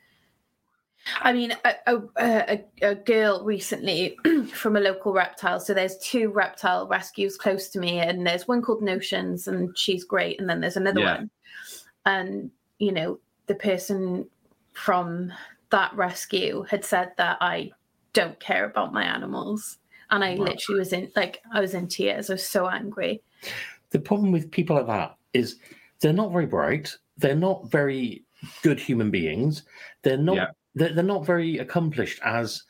[1.21, 4.17] I mean a, a, a, a girl recently
[4.53, 5.59] from a local reptile.
[5.61, 10.03] So there's two reptile rescues close to me, and there's one called Notions, and she's
[10.03, 11.15] great, and then there's another Yeah.
[11.15, 11.29] one,
[12.05, 14.25] and you know the person
[14.71, 15.33] from
[15.71, 17.71] that rescue had said that I
[18.13, 19.79] don't care about my animals.
[20.11, 20.45] And I Wow.
[20.45, 22.29] literally was in like I was in tears.
[22.29, 23.21] I was so angry.
[23.91, 25.57] the problem with people like that is
[25.99, 26.95] they're not very bright.
[27.17, 28.23] They're not very
[28.61, 29.63] good human beings.
[30.03, 30.35] They're not.
[30.37, 30.47] Yeah.
[30.75, 32.63] They're, they're not very accomplished as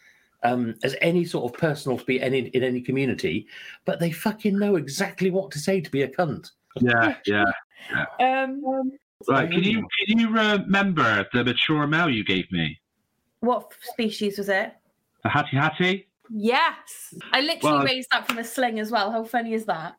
[0.44, 3.48] um, as any sort of personal to be any in any community.
[3.86, 6.52] But they fucking know exactly what to say to be a cunt.
[6.80, 7.44] Yeah, yeah.
[8.20, 8.92] Um,
[9.28, 9.52] Right.
[9.52, 12.80] Can you can you remember the mature male you gave me?
[13.42, 14.74] what species was it?
[15.24, 16.08] The Hattie Hattie?
[16.30, 19.12] Yes, I literally Well- raised that from a sling as well.
[19.12, 19.96] How funny is that?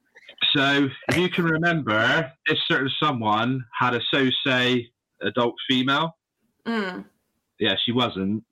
[0.52, 4.90] So if you can remember, this certain someone had a so say
[5.22, 6.16] adult female.
[6.66, 7.06] Mm.
[7.58, 8.44] Yeah, she wasn't.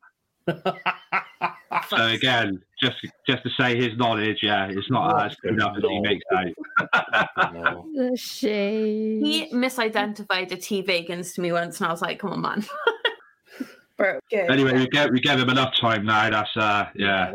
[1.89, 5.77] So again, just just to say his knowledge, yeah, it's not What as good enough
[5.77, 7.29] as he makes out.
[7.95, 9.23] The shade.
[9.23, 12.65] He misidentified a T vagans to me once, and I was like, "Come on, man."
[13.97, 14.51] Bro, good.
[14.51, 16.31] Anyway, we gave we gave him enough time now.
[16.31, 17.33] That's uh yeah,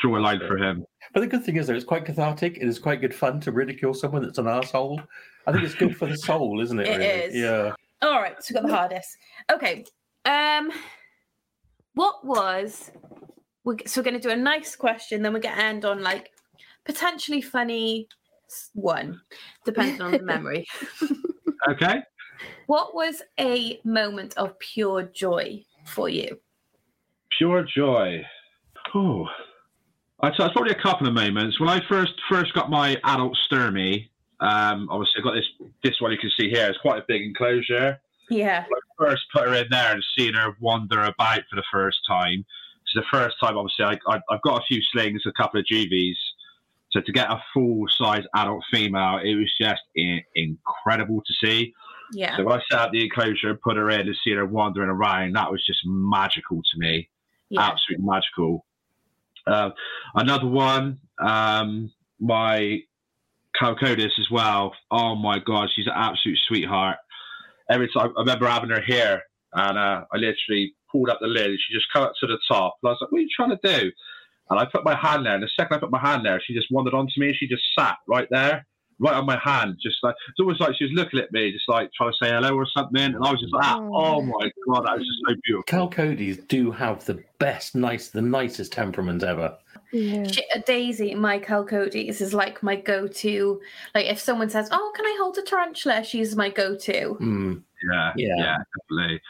[0.00, 0.84] draw a line for him.
[1.12, 2.58] But the good thing is, though, it's quite cathartic.
[2.58, 5.00] It is quite good fun to ridicule someone that's an asshole.
[5.46, 6.88] I think it's good for the soul, isn't it?
[6.88, 7.04] It really?
[7.04, 7.34] is.
[7.34, 7.72] Yeah.
[8.02, 9.16] All right, so we got the hardest.
[9.52, 9.84] Okay.
[10.24, 10.72] Um,
[11.94, 12.90] what was?
[13.64, 16.02] We're, so we're going to do a nice question, then we're going to end on
[16.02, 16.30] like
[16.84, 18.08] potentially funny
[18.74, 19.20] one,
[19.64, 20.66] depending on the memory.
[21.68, 22.02] Okay.
[22.66, 26.38] What was a moment of pure joy for you?
[27.38, 28.22] Pure joy.
[28.94, 29.26] Oh,
[30.20, 31.58] I'd say it's probably a couple of moments.
[31.58, 34.08] When I first first got my adult Stirmi,
[34.40, 35.46] um, obviously I got this
[35.82, 36.68] this one you can see here.
[36.68, 38.00] It's quite a big enclosure.
[38.30, 38.64] Yeah.
[38.98, 42.44] First put her in there and seeing her wander about for the first time.
[42.82, 45.66] It's the first time, obviously, I, I, I've got a few slings, a couple of
[45.66, 46.14] GVs.
[46.90, 51.74] So to get a full size adult female, it was just in, incredible to see.
[52.12, 52.36] Yeah.
[52.36, 54.90] So when I set up the enclosure and put her in and seeing her wandering
[54.90, 57.08] around, that was just magical to me
[57.48, 57.62] Yeah.
[57.62, 58.64] absolutely magical.
[59.46, 59.70] Uh,
[60.14, 62.80] another one, um, my
[63.60, 64.72] Chalcodes as well.
[64.90, 66.98] Oh my god, she's an absolute sweetheart.
[67.70, 69.22] Every time I remember having her here,
[69.54, 72.38] and uh, I literally pulled up the lid, and she just come up to the
[72.48, 73.90] top, and I was like, "What are you trying to do?"
[74.50, 76.54] And I put my hand there, and the second I put my hand there, she
[76.54, 78.66] just wandered onto me, and she just sat right there,
[78.98, 81.68] right on my hand, just like it's almost like she was looking at me, just
[81.68, 83.00] like trying to say hello or something.
[83.00, 83.90] And I was just like, Oh.
[83.94, 88.22] "Oh my god, that was just so beautiful." Chalcodes do have the best, nice, the
[88.22, 89.56] nicest temperament ever.
[89.94, 90.26] Yeah.
[90.26, 93.60] She- uh, Daisy, my Chalcodes, is like my go-to.
[93.94, 97.16] Like if someone says, "Oh, can I hold a tarantula?" She's my go-to.
[97.20, 98.34] Mm, Yeah, Yeah.
[98.38, 99.20] yeah, definitely.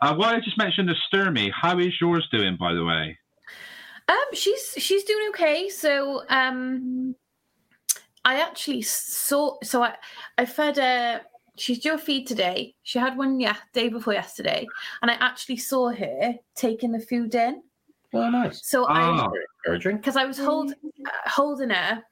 [0.00, 1.50] Uh, why I just mentioned the Stirmi.
[1.52, 3.18] How is yours doing, by the way?
[4.08, 5.68] Um, she's she's doing okay.
[5.68, 7.14] So um,
[8.24, 9.56] I actually saw.
[9.62, 9.96] So I
[10.38, 11.22] I fed her.
[11.58, 12.74] She's due a feed today.
[12.84, 14.66] She had one yeah day before yesterday,
[15.02, 17.62] and I actually saw her taking the food in.
[18.12, 18.66] Well, nice.
[18.66, 19.96] So I Ah, Very encouraging.
[19.98, 22.02] because I was hold, uh, holding her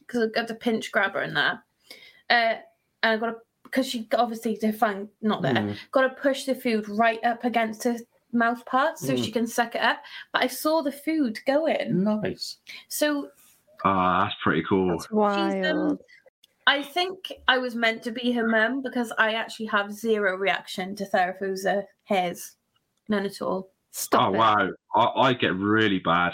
[0.00, 1.62] because I got to pinch grab her in there,
[2.30, 2.54] uh,
[3.02, 5.52] and I got to because she obviously her fang not there.
[5.54, 7.96] Mm, Got to push the food right up against her
[8.32, 9.22] mouth part so Mm.
[9.24, 10.02] she can suck it up.
[10.32, 12.58] But I saw the food go in, nice.
[12.88, 13.28] so
[13.84, 14.88] ah, that's pretty cool.
[14.88, 16.00] That's wild.
[16.66, 20.94] I think I was meant to be her mum because I actually have zero reaction
[20.96, 22.56] to Theraphosa hairs,
[23.08, 23.70] none at all.
[23.98, 24.36] Stop oh it.
[24.38, 26.32] wow, I, I get really bad.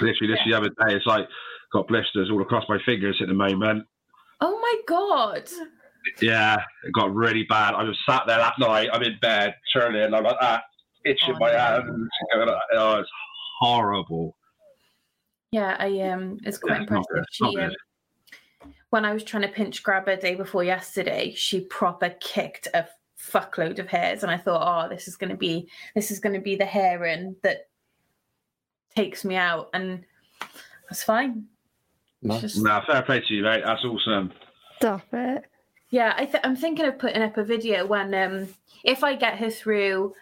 [0.00, 1.26] Literally, this the other day, it's like
[1.72, 3.84] got blisters all across my fingers at the moment.
[4.40, 5.48] Oh my god!
[6.20, 7.74] Yeah, it got really bad.
[7.74, 8.90] I was sat there that night.
[8.92, 10.62] I'm in bed, turning, and I'm like that,
[11.04, 11.58] itching Oh, my no.
[11.58, 12.08] hands.
[12.74, 13.10] Oh, it's
[13.60, 14.36] horrible.
[15.50, 17.06] Yeah, I um, it's quite not impressive.
[17.12, 17.72] good, She um,
[18.90, 22.86] when I was trying to pinch grab her day before yesterday, she proper kicked a
[23.30, 26.34] fuckload of hairs, and I thought, oh, this is going to be this is going
[26.34, 27.68] to be the heron that
[28.94, 30.04] takes me out, and
[30.88, 31.46] that's fine.
[32.22, 32.40] Nice.
[32.42, 33.62] Just- Nah, fair play to you, mate.
[33.64, 34.32] That's awesome.
[34.76, 35.44] Stop it.
[35.90, 38.48] Yeah, I th- I'm thinking of putting up a video when um
[38.82, 40.14] if I get her through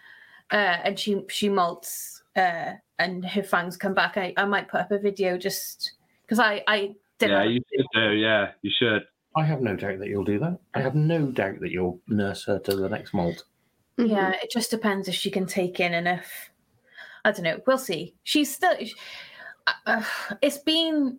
[0.51, 4.81] uh and she she molts uh and her fangs come back, I, I might put
[4.81, 8.11] up a video just because I I didn't Yeah, you should do.
[8.13, 9.03] Yeah, you should.
[9.37, 10.59] I have no doubt that you'll do that.
[10.75, 13.45] I have no doubt that you'll nurse her to the next molt.
[13.97, 16.51] Yeah it just depends if she can take in enough.
[17.25, 17.61] I don't know.
[17.67, 18.15] We'll see.
[18.23, 18.75] She's still.
[19.67, 20.03] Uh, uh,
[20.41, 21.19] it's been.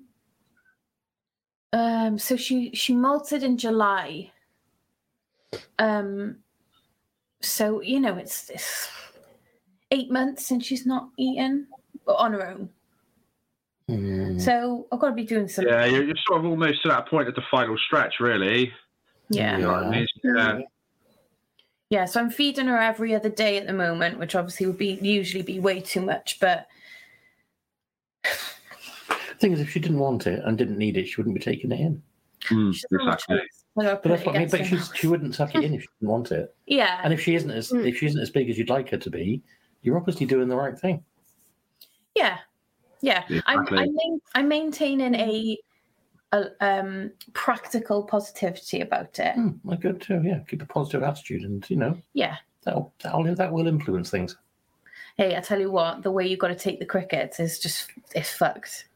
[1.74, 2.18] Um.
[2.18, 4.32] So she she molted in July.
[5.80, 6.38] Um.
[7.42, 8.90] So you know it's, it's
[9.92, 11.68] eight months since she's not eaten
[12.08, 12.70] on her own.
[13.92, 14.42] Mm.
[14.42, 15.66] So I've got to be doing some.
[15.68, 18.72] Yeah, you're, you're sort of almost to that point at the final stretch, really.
[19.30, 19.58] Yeah.
[19.58, 20.08] You know I mean?
[20.24, 20.60] Yeah.
[21.90, 24.98] Yeah, so I'm feeding her every other day at the moment, which obviously would be
[25.02, 26.68] usually be way too much, but
[29.42, 31.72] thing is, if she didn't want it and didn't need it, she wouldn't be taking
[31.72, 32.02] it in.
[32.50, 33.38] Mm, she doesn't have a exactly.
[33.38, 33.64] choice.
[33.78, 34.50] I gotta But that's what I mean.
[34.50, 36.56] But she's, she wouldn't suck it in if she didn't want it.
[36.68, 37.86] yeah, And if she isn't as Mm.
[37.88, 39.42] if she isn't as big as you'd like her to be,
[39.82, 41.04] you're obviously doing the right thing.
[42.16, 42.38] yeah,
[43.02, 43.24] yeah.
[43.46, 43.78] I'm Exactly.
[43.80, 45.58] I'm, main, I'm maintaining a,
[46.34, 49.34] a um practical positivity about it.
[49.36, 50.22] Hmm, well, good too.
[50.24, 52.38] Yeah, keep a positive attitude, and you know Yeah.
[52.64, 54.38] that'll that'll that will influence things.
[55.18, 57.90] Hey, I tell you what, the way you've got to take the crickets is just
[58.16, 58.88] it's fucked.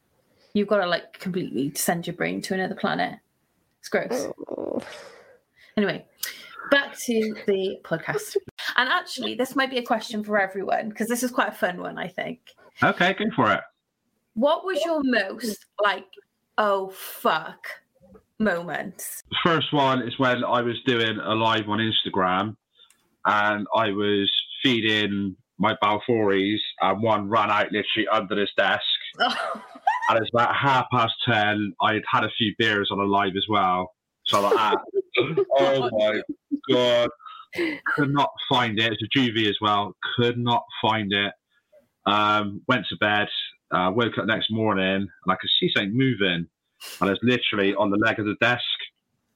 [0.53, 3.19] You've got to like completely send your brain to another planet.
[3.79, 4.27] It's gross.
[4.49, 4.81] Oh.
[5.77, 6.05] Anyway,
[6.71, 8.37] back to the podcast.
[8.77, 11.81] And actually, this might be a question for everyone because this is quite a fun
[11.81, 12.39] one, I think.
[12.81, 13.59] Okay, go for it.
[14.35, 16.05] What was your most like,
[16.57, 17.67] oh fuck
[18.39, 19.03] moment?
[19.29, 22.55] The first one is when I was doing a live on Instagram
[23.25, 28.83] and I was feeding my Balfouris and one ran out literally under this desk.
[30.07, 31.73] And it's about half past 10.
[31.81, 33.91] I'd had a few beers on a live as well.
[34.27, 34.75] So I'm like, ah,
[35.57, 36.21] oh my
[36.71, 37.09] God.
[37.95, 38.93] Could not find it.
[38.93, 39.95] It's a juvie as well.
[40.15, 41.33] Could not find it.
[42.05, 43.27] Um, went to bed,
[43.71, 46.47] uh, woke up next morning and I could see something moving.
[47.01, 48.63] And it's literally on the leg of the desk.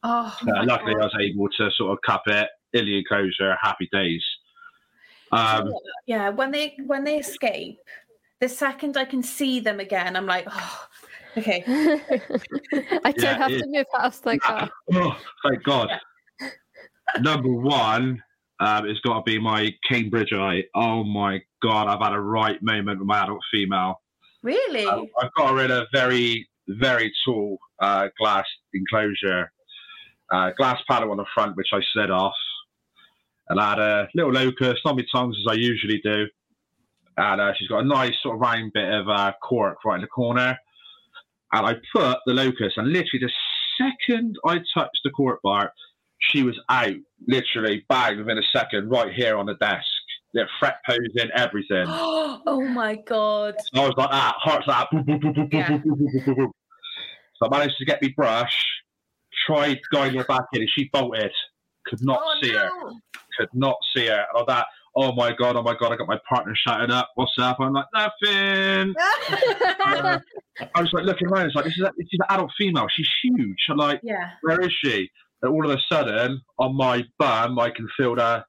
[0.03, 1.01] oh, Uh, luckily, God.
[1.01, 2.47] I was able to sort of cup it.
[2.73, 4.23] Ilya Kozer, happy days.
[5.31, 5.73] Um,
[6.05, 7.79] yeah, when they when they escape,
[8.39, 10.87] the second I can see them again, I'm like, oh,
[11.37, 11.63] okay.
[11.67, 14.69] I don't Yeah, have it- to move house like that.
[14.93, 15.89] oh, thank God.
[17.21, 18.21] Number one
[18.59, 20.63] um, has got to be my cambridgei.
[20.75, 23.99] Oh my God, I've had a right moment with my adult female.
[24.43, 24.85] Really?
[24.85, 29.51] Uh, I've got her in a very, very tall uh, glass enclosure,
[30.31, 32.35] uh, glass panel on the front, which I slid off.
[33.49, 36.27] And I had a little locust on my tongues as I usually do.
[37.17, 40.01] And uh, she's got a nice sort of round bit of uh, cork right in
[40.01, 40.57] the corner.
[41.51, 43.31] And I put the locust, and literally the
[43.79, 45.73] second I touched the cork bar,
[46.19, 46.95] she was out,
[47.27, 49.87] literally bang within a second, right here on the desk.
[50.33, 51.85] Yeah, fret posing, everything.
[51.87, 53.55] oh my god.
[53.73, 55.49] So I was like that, hearts like that.
[55.51, 56.47] Yeah.
[57.41, 58.65] So I managed to get me brush,
[59.47, 61.31] tried guiding her back in, and she bolted.
[61.85, 62.69] Could not oh, see her.
[63.37, 64.13] Could not see her.
[64.17, 64.67] And all that.
[64.95, 65.55] Oh my god!
[65.55, 65.93] Oh my god!
[65.93, 67.09] I got my partner shouting up.
[67.15, 67.57] What's up?
[67.59, 68.93] I'm like nothing.
[68.99, 70.19] Uh,
[70.75, 71.45] I was like looking around.
[71.45, 72.87] It's like this is a, this is an adult female.
[72.89, 73.57] She's huge.
[73.69, 74.31] I'm like, Yeah.
[74.41, 75.09] where is she?
[75.41, 78.43] And all of a sudden, on my bum, I can feel the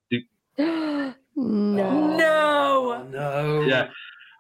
[1.37, 2.93] no.
[2.93, 3.62] Oh, no.
[3.62, 3.88] yeah.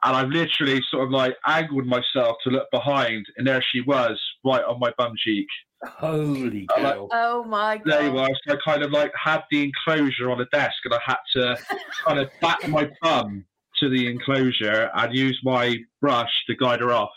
[0.02, 4.18] And I've literally sort of like angled myself to look behind, and there she was,
[4.44, 5.46] right on my bum cheek.
[5.84, 7.84] Holy I like- Oh my god.
[7.86, 8.30] There you god.
[8.30, 8.36] are.
[8.46, 11.56] So I kind of like had the enclosure on a desk, and I had to
[12.06, 13.44] kind of back my bum
[13.80, 17.10] to the enclosure and use my brush to guide her off.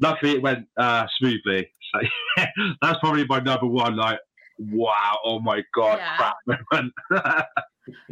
[0.00, 1.68] Luckily, it went uh, smoothly.
[1.92, 2.00] So
[2.82, 3.96] that's probably my number one.
[3.96, 4.18] Like,
[4.58, 6.16] wow, oh my god, Yeah.
[6.16, 6.36] crap
[6.72, 6.92] moment.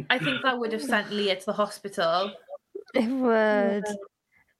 [0.09, 2.31] I think that would have sent Leah to the hospital.
[2.93, 3.83] It would.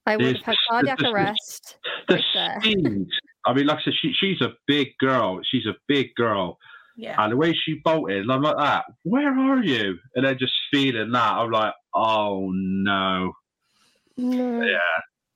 [0.06, 1.78] I would have had cardiac it's- arrest.
[2.08, 2.62] the Right there.
[2.62, 3.08] speed.
[3.46, 5.40] I mean, like I said, she, she's a big girl.
[5.50, 6.58] She's a big girl.
[6.98, 7.16] Yeah.
[7.18, 9.98] And the way she bolted, and I'm like that, where are you?
[10.16, 13.32] And then just feeling that, I'm like, oh no.
[14.18, 14.62] No.
[14.64, 14.78] Yeah.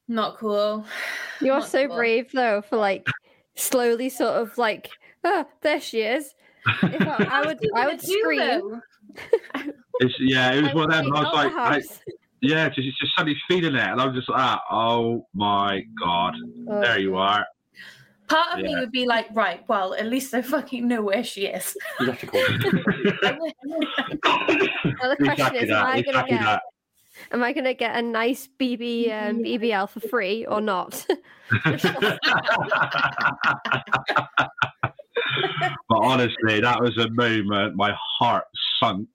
[0.09, 0.85] Not cool.
[1.39, 1.95] You're Not so cool.
[1.95, 3.07] brave though for like
[3.55, 4.89] slowly sort of like,
[5.23, 6.33] oh, there she is.
[6.83, 8.39] If I, I would I would scream.
[8.39, 8.81] though?
[9.99, 11.15] It's, yeah, it was one of them.
[11.15, 11.99] I was out like, I, house.
[12.41, 13.81] yeah, just, just suddenly feeling it.
[13.81, 16.33] And I'm just like, oh my God.
[16.67, 17.45] Oh, There you are.
[18.27, 21.45] Part of me would be like, right, well, at least I fucking know where she
[21.45, 21.77] is.
[21.99, 22.41] You'd have to call
[24.83, 25.85] Now the question exactly is, am that.
[25.85, 26.61] I gonna get that.
[27.31, 31.05] am I gonna get a nice BB um, BBL for free or not?
[35.89, 38.45] but honestly, that was a moment my heart
[38.79, 39.07] sunk.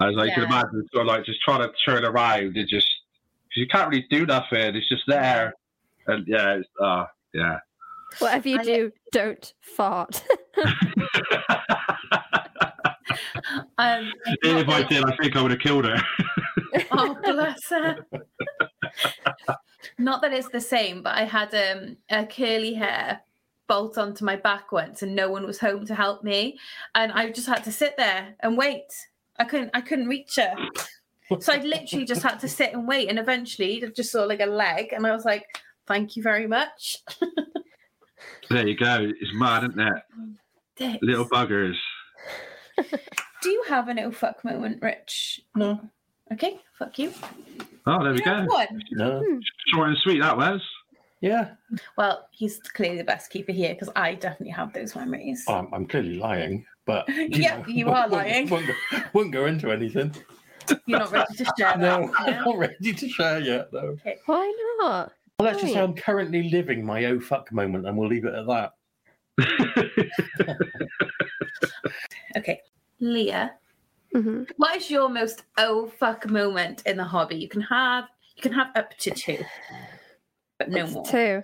[0.00, 3.56] As I can imagine, sort of like just trying to turn around and just, 'cause
[3.56, 4.74] you can't really do nothing.
[4.74, 5.54] It's just there.
[6.08, 7.58] And yeah, it's, uh, yeah.
[8.18, 10.24] Whatever you do, don't fart.
[13.78, 15.96] Um, if I did, I think I would have killed her.
[16.92, 17.96] oh, bless her.
[19.98, 23.20] Not that it's the same, but I had um, a curly hair
[23.72, 26.58] bolt onto my back once, and no one was home to help me,
[26.94, 28.84] and I just had to sit there and wait.
[29.38, 30.52] I couldn't, I couldn't reach her,
[31.40, 33.08] so I literally just had to sit and wait.
[33.08, 35.46] And eventually, I just saw like a leg, and I was like,
[35.86, 36.98] "Thank you very much."
[38.50, 39.10] there you go.
[39.22, 40.02] It's mad, isn't it?
[40.76, 40.98] Dicks.
[41.02, 41.76] Little buggers.
[42.76, 45.40] Do you have an oh fuck moment, Rich?
[45.54, 45.80] No.
[46.30, 47.10] Okay, fuck you.
[47.86, 48.52] Oh, there we You have go.
[48.54, 48.82] one.
[48.92, 49.40] No.
[49.72, 50.60] Short and sweet, that was.
[51.22, 51.52] Yeah.
[51.96, 55.44] Well, he's clearly the best keeper here because I definitely have those memories.
[55.48, 58.48] I'm, I'm clearly lying, but Yeah, you are won't- lying.
[58.50, 58.74] Won't, go,
[59.14, 60.14] won't go into anything.
[60.86, 61.80] You're not ready to share that.
[61.80, 63.96] No, I'm not ready to share yet, though.
[64.26, 65.12] Why not?
[65.38, 68.34] Well, let's just say I'm currently living my oh fuck moment, and we'll leave it
[68.34, 68.72] at that.
[72.36, 72.60] Okay,
[73.00, 73.52] Leah,
[74.12, 77.36] hmm what is your most oh fuck moment in the hobby?
[77.36, 78.04] You can have
[78.36, 79.38] you can have up to two,
[80.64, 81.04] but no more.
[81.04, 81.42] Two.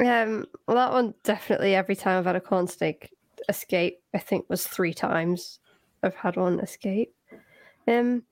[0.00, 1.74] Um, well, that one definitely.
[1.74, 3.14] Every time I've had a corn snake
[3.48, 5.60] escape, I think was three times
[6.02, 7.14] I've had one escape.
[7.86, 8.22] Um,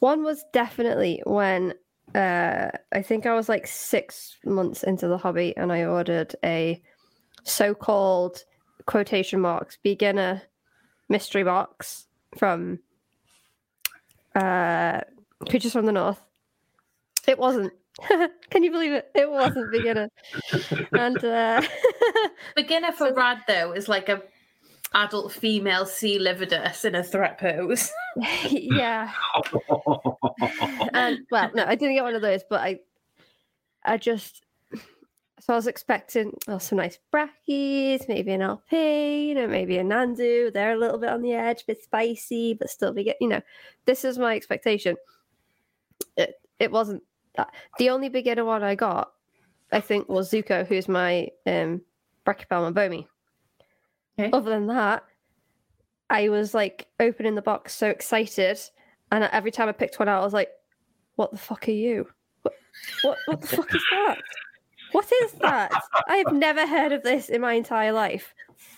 [0.00, 1.74] one was definitely when
[2.14, 6.82] uh, I think I was like six months into the hobby, and I ordered a
[7.44, 8.44] so-called
[8.86, 10.42] quotation marks beginner
[11.08, 12.80] mystery box from
[14.34, 15.00] uh,
[15.48, 16.20] Creatures from the North.
[17.26, 17.72] It wasn't.
[18.50, 19.10] Can you believe it?
[19.14, 20.08] It wasn't beginner.
[20.92, 21.62] and uh,
[22.56, 24.22] Beginner for Brad though is like a
[24.94, 26.18] adult female C.
[26.18, 27.90] lividus in a threat pose.
[28.48, 29.10] yeah,
[30.92, 32.80] and well, no, I didn't get one of those, but I,
[33.84, 34.44] I just,
[35.40, 39.84] so I was expecting oh, some nice brackies, maybe an LP, you know, maybe a
[39.84, 40.52] Nhandu.
[40.52, 43.40] They're a little bit on the edge, bit spicy, but still be get, you know,
[43.86, 44.96] this is my expectation.
[46.16, 47.02] It it wasn't
[47.36, 47.52] that.
[47.78, 49.12] The only beginner one I got,
[49.70, 51.80] I think, was Zuko, who's my um
[52.26, 53.06] Brachypelma boehmei.
[54.18, 54.30] Okay.
[54.32, 55.04] Other than that,
[56.10, 58.58] I was like opening the box so excited,
[59.10, 60.50] and every time I picked one out, I was like,
[61.16, 62.06] "What the fuck are you?
[62.42, 62.54] What
[63.02, 64.18] what, what the fuck is that?
[64.92, 65.72] What is that?
[66.06, 68.34] I have never heard of this in my entire life."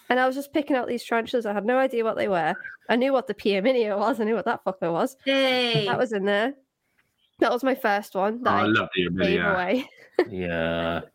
[0.09, 1.45] And I was just picking out these tarantulas.
[1.47, 2.55] I had no idea what they were.
[2.89, 4.21] I knew what the Pia Minio was.
[4.21, 5.17] I knew what that fucker was.
[5.25, 6.55] Hey, That was in there.
[7.41, 8.43] That was my first one.
[8.45, 9.45] that I I love the gave Amelia.
[9.45, 9.91] away.
[10.31, 11.01] Yeah.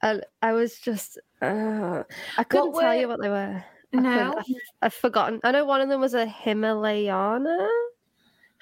[0.00, 2.04] And I was just, uh,
[2.38, 3.64] I couldn't tell you what they were.
[3.92, 4.44] No, I have
[4.80, 5.40] I've forgotten.
[5.42, 7.66] I know one of them was a Himalayana.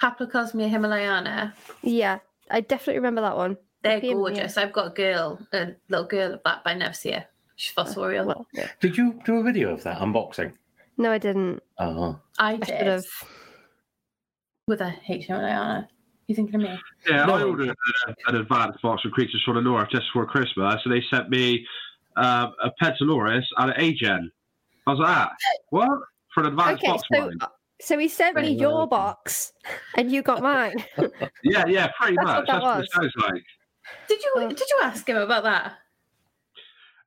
[0.01, 1.53] Haplocosmia himalayana.
[1.83, 3.59] Yeah, I definitely remember that one.
[3.83, 4.57] They're Pia- gorgeous.
[4.57, 7.27] I've got a girl, a little girl of that, but I never see her.
[7.57, 8.25] She's fossorial.
[8.27, 8.71] Well, yeah.
[8.81, 10.55] Did you do a video of that unboxing?
[10.97, 11.63] No, I didn't.
[11.79, 12.19] Oh.
[12.39, 13.05] I I did have.
[14.69, 15.89] with a himalayana.
[16.29, 16.79] You thinking of me?
[17.09, 17.35] Yeah, No.
[17.35, 20.93] I ordered an, an advanced box of Creatures from the North just before Christmas, and
[20.93, 21.65] they sent me
[22.17, 24.31] um, a Petaloris and an Agen.
[24.87, 25.31] I was like, ah,
[25.71, 25.89] what?
[26.35, 27.39] For an advanced Okay, box so wine?
[27.81, 28.59] so he sent me Right.
[28.59, 29.53] your box,
[29.97, 30.85] and you got mine.
[31.45, 32.37] Yeah, yeah, pretty That's much.
[32.39, 32.89] what that That's what it was.
[32.93, 33.43] sounds like.
[34.09, 35.75] Did you did you ask him about that?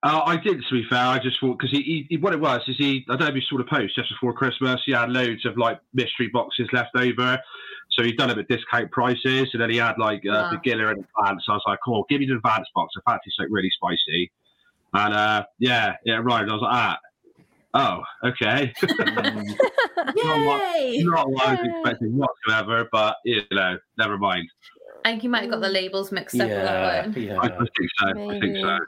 [0.01, 1.05] Uh, I did, to be fair.
[1.05, 3.05] I just thought because he, he, he, what it was is he.
[3.09, 4.79] I don't know if you saw the post just before Christmas.
[4.85, 7.37] He had loads of like mystery boxes left over,
[7.91, 10.51] so he'd done them at discount prices, and then he had like uh, Ah.
[10.51, 11.45] beginner and advanced.
[11.45, 13.69] So I was like, "Cool, give me the advanced box." The fact it's like really
[13.71, 14.31] spicy,
[14.93, 16.47] and uh, yeah, yeah, right.
[16.47, 16.99] I was like, "Ah,
[17.73, 18.73] oh, okay."
[20.15, 21.03] Yay!
[21.03, 24.47] Not what I was expecting whatsoever, but you know, never mind.
[25.03, 27.45] I think you might have got the labels mixed up with yeah, that one I.
[27.45, 28.29] I think so.
[28.29, 28.79] I think so.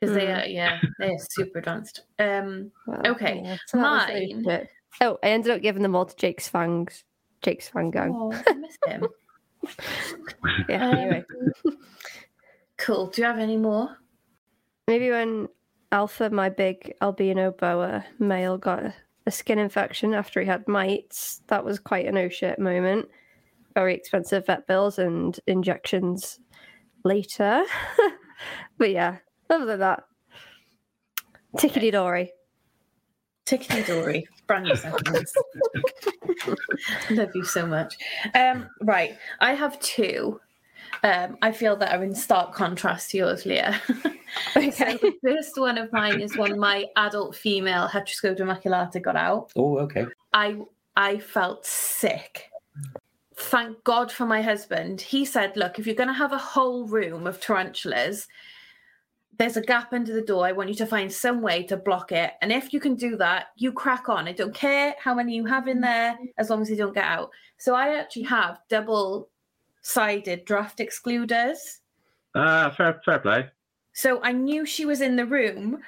[0.00, 0.32] Because they Hmm.
[0.40, 2.02] are yeah they're super advanced.
[2.18, 4.44] Um, Well, Okay, yeah, so mine-.
[5.00, 7.04] Oh, I ended up giving them all to Jake's fangs.
[7.42, 8.12] Jake's fang gang.
[8.14, 9.06] oh, I miss him.
[10.68, 10.86] Yeah.
[10.88, 11.24] Um, Anyway,
[12.76, 13.06] Cool.
[13.08, 13.96] Do you have any more?
[14.86, 15.48] maybe when
[15.92, 18.94] Alpha, my big albino boa male, got a,
[19.26, 23.08] a skin infection after he had mites, that was quite an oh shit moment.
[23.74, 26.38] Very expensive vet bills and injections
[27.04, 27.64] later.
[28.78, 29.16] but yeah,
[29.54, 30.04] other than that,
[31.56, 32.32] tickety dory.
[33.46, 35.34] Tickety Dory, brand new sentence.
[37.10, 37.96] Love you so much.
[38.34, 40.40] Um, right, I have two.
[41.02, 43.80] Um, I feel that are in stark contrast to yours, Leah.
[44.56, 44.70] Okay.
[44.72, 49.52] so the first one of mine is when my adult female Heteroscodra maculata got out.
[49.54, 50.06] Oh, okay.
[50.32, 50.56] I
[50.96, 52.50] I felt sick.
[53.36, 55.00] Thank God for my husband.
[55.00, 58.26] He said, "Look, if you're going to have a whole room of tarantulas,
[59.38, 60.46] there's a gap under the door.
[60.46, 62.32] I want you to find some way to block it.
[62.42, 64.28] And if you can do that, you crack on.
[64.28, 67.04] I don't care how many you have in there, as long as they don't get
[67.04, 71.80] out." So I actually have double-sided draft excluders.
[72.34, 73.50] Uh, fair, fair play.
[73.92, 75.80] So I knew she was in the room,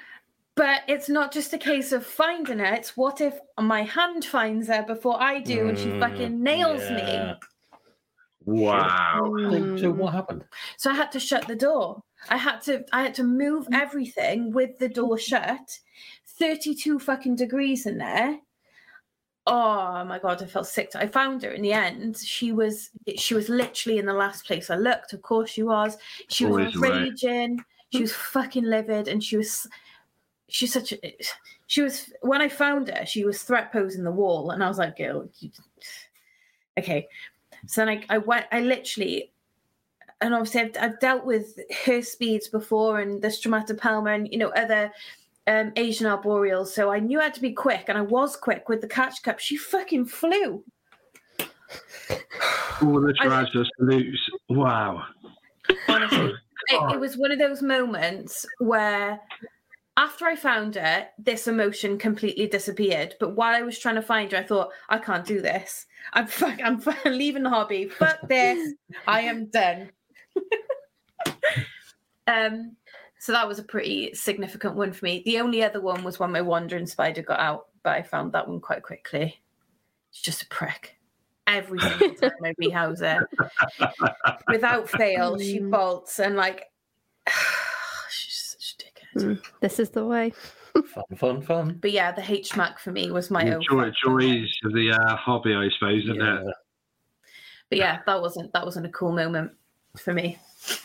[0.55, 2.73] but it's not just a case of finding her.
[2.73, 6.89] It's what if my hand finds her before I do and she Mm, fucking nails
[6.89, 7.35] me?
[8.45, 9.11] Wow.
[9.13, 9.95] So, so Mm.
[9.95, 10.45] what happened?
[10.77, 12.01] So I had to shut the door.
[12.29, 13.79] I had to I had to move Mm.
[13.81, 15.79] everything with the door shut.
[16.39, 18.39] 32 fucking degrees in there.
[19.49, 20.91] Oh my god, I felt sick.
[20.95, 22.17] I found her in the end.
[22.17, 25.13] She was she was literally in the last place I looked.
[25.13, 25.97] Of course she was.
[26.29, 26.89] She was Always the way.
[27.03, 27.63] raging.
[27.93, 29.65] She was fucking livid and she was
[30.49, 31.17] she's such a
[31.67, 34.77] she was when I found her, she was threat posing the wall and I was
[34.77, 35.49] like, girl, you,
[36.77, 37.07] okay.
[37.67, 39.31] So then I, I went I literally
[40.21, 44.49] and obviously I've, I've dealt with her speeds before and the Stromatopelma and you know
[44.49, 44.91] other
[45.47, 48.67] um, Asian arboreals, so I knew I had to be quick, and I was quick
[48.67, 49.39] with the catch cup.
[49.39, 50.63] She fucking flew.
[52.81, 54.29] All the tarantulas salutes.
[54.49, 55.03] Wow.
[55.87, 56.33] Honestly,
[56.67, 59.21] it, it was one of those moments where,
[59.95, 63.15] after I found her, this emotion completely disappeared.
[63.19, 65.85] But while I was trying to find her, I thought I can't do this.
[66.11, 66.59] I'm fuck.
[66.61, 67.87] I'm leaving the hobby.
[67.87, 68.73] Fuck this.
[69.07, 69.91] I am done.
[72.27, 72.75] um.
[73.19, 75.23] So that was a pretty significant one for me.
[75.25, 78.47] The only other one was when my wandering spider got out, but I found that
[78.47, 79.41] one quite quickly.
[80.11, 80.99] It's just a prick.
[81.47, 83.27] Every single time I rehouse her,
[84.51, 85.71] without fail, she Mm.
[85.71, 86.65] bolts and like
[88.09, 88.83] she's such a
[89.17, 89.23] dickhead.
[89.23, 90.31] Mm, this is the way.
[90.75, 91.77] Fun, fun, fun.
[91.81, 93.61] But yeah, the HMAC for me was my The own.
[93.63, 96.41] joy, joys of the uh, hobby, I suppose, isn't Yeah.
[96.41, 96.53] it?
[97.69, 99.53] But yeah, that wasn't that wasn't a cool moment
[99.97, 100.37] for me.
[100.57, 100.79] so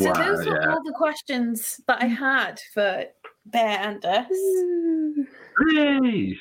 [0.00, 0.72] Wow, those were yeah.
[0.72, 3.04] all the questions that I had for
[3.46, 4.26] Bear and us.
[5.56, 6.38] Hooray!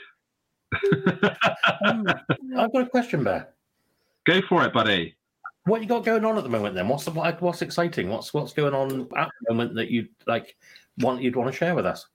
[1.85, 2.05] Um,
[2.57, 3.49] I've got a question, Bear.
[4.25, 5.15] Go for it, buddy.
[5.65, 6.75] What you got going on at the moment?
[6.75, 8.09] Then, what's the, what's exciting?
[8.09, 10.55] What's what's going on at the moment that you like
[10.99, 12.05] want you'd want to share with us?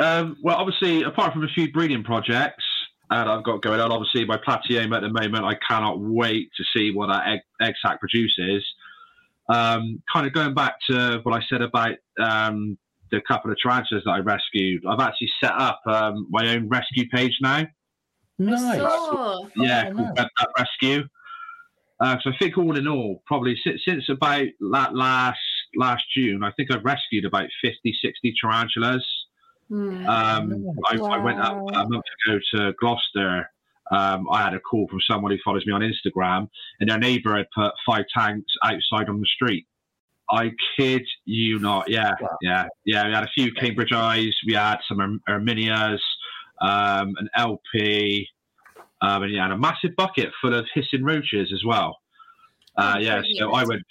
[0.00, 2.63] Um, well, obviously, apart from a few breeding projects
[3.14, 6.64] that I've got going on, obviously my Platyomma at the moment, I cannot wait to
[6.74, 8.64] see what that egg, egg sac produces.
[9.48, 12.76] Um, kind of going back to what I said about um,
[13.10, 17.08] the couple of tarantulas that I rescued, I've actually set up um, my own rescue
[17.08, 17.66] page now.
[18.38, 18.78] Nice.
[18.78, 21.04] So, yeah, Oh, called Red Duck Rescue.
[22.00, 25.38] Uh, so I think all in all, probably since, since about that last
[25.76, 29.06] last June, I think I've rescued about 50, 60 tarantulas.
[29.68, 30.06] Hmm.
[30.06, 33.50] Um, I, I went up a month ago to Gloucester.
[33.90, 36.48] Um, I had a call from someone who follows me on Instagram,
[36.80, 39.66] and their neighbour had put five tanks outside on the street.
[40.30, 41.88] I kid you not.
[41.90, 42.38] Yeah, Wow.
[42.40, 43.06] yeah, yeah.
[43.06, 44.32] We had a few cambridgeis.
[44.46, 45.98] We had some Erminias,
[46.62, 48.26] um, an LP,
[49.02, 51.98] um, and yeah, and a massive bucket full of hissing roaches as well.
[52.76, 53.82] Uh, Oh, yeah, so I went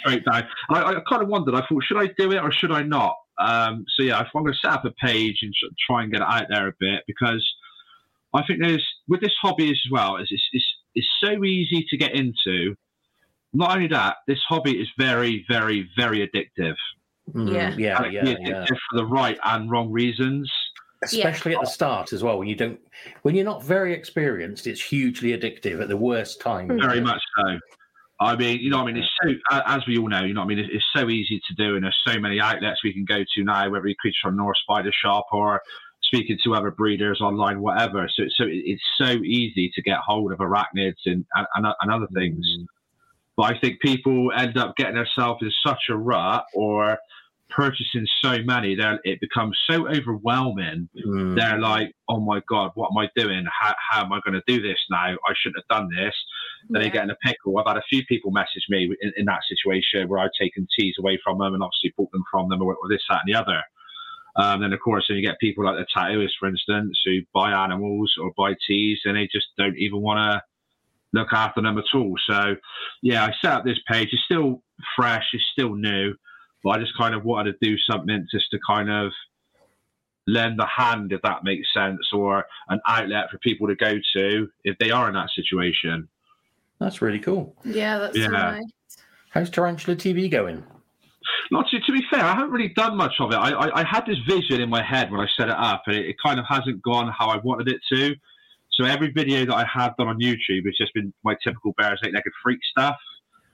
[0.00, 0.44] straight down.
[0.70, 1.54] I, I kind of wondered.
[1.54, 3.16] I thought, should I do it or should I not?
[3.38, 5.54] Um, so yeah, I'm going to set up a page and
[5.86, 7.44] try and get it out there a bit because
[8.32, 10.16] I think there's with this hobby as well.
[10.16, 10.64] It's, it's, it's,
[10.94, 12.74] it's so easy to get into.
[13.52, 16.74] Not only that, this hobby is very, very, very addictive.
[17.32, 17.74] Mm, Yeah.
[17.76, 18.32] yeah, yeah, can be yeah.
[18.34, 20.50] addictive for the right and wrong reasons.
[21.02, 22.80] Especially at the start as well, when you don't,
[23.22, 26.68] when you're not very experienced, it's hugely addictive at the worst time.
[26.68, 27.58] Very much so.
[28.20, 30.40] I mean, you know, what I mean, it's so as we all know, you know,
[30.40, 32.92] what I mean, it's, it's so easy to do, and there's so many outlets we
[32.92, 35.60] can go to now, whether you creature from North Spider Shop or
[36.02, 38.08] speaking to other breeders online, whatever.
[38.14, 42.06] So, so it's so easy to get hold of arachnids and and, and, and other
[42.14, 42.46] things.
[42.58, 42.66] Mm.
[43.36, 46.98] But I think people end up getting themselves in such a rut or
[47.54, 51.36] purchasing so many that it becomes so overwhelming Mm.
[51.36, 53.44] they're like, oh my god, what am I doing?
[53.60, 55.14] How, how am I going to do this now?
[55.14, 56.14] I shouldn't have done this.
[56.70, 56.92] Then they Yeah.
[56.92, 57.58] get in a pickle.
[57.58, 60.94] I've had a few people message me in, in that situation where I've taken teas
[60.98, 63.38] away from them and obviously bought them from them or, or this, that, and the
[63.38, 63.62] other.
[64.36, 67.52] Um, then of course, then you get people like the tattooists, for instance, who buy
[67.52, 70.42] animals or buy teas and they just don't even want to
[71.18, 72.14] look after them at all.
[72.28, 72.56] So,
[73.02, 74.08] yeah, I set up this page.
[74.12, 74.62] It's still
[74.96, 75.26] fresh.
[75.32, 76.14] It's still new,
[76.64, 79.12] but I just kind of wanted to do something just to kind of
[80.26, 84.48] lend a hand, if that makes sense, or an outlet for people to go to
[84.64, 86.08] if they are in that situation.
[86.80, 87.54] That's really cool.
[87.64, 88.28] Yeah, that's so Yeah.
[88.28, 88.64] nice.
[89.30, 90.64] How's Tarantula TV going?
[91.50, 93.36] Not to, to be fair, I haven't really done much of it.
[93.36, 95.96] I, I, I had this vision in my head when I set it up, and
[95.96, 98.14] it, it kind of hasn't gone how I wanted it to.
[98.72, 102.00] So every video that I have done on YouTube has just been my typical bears
[102.04, 102.96] eight legged freak stuff.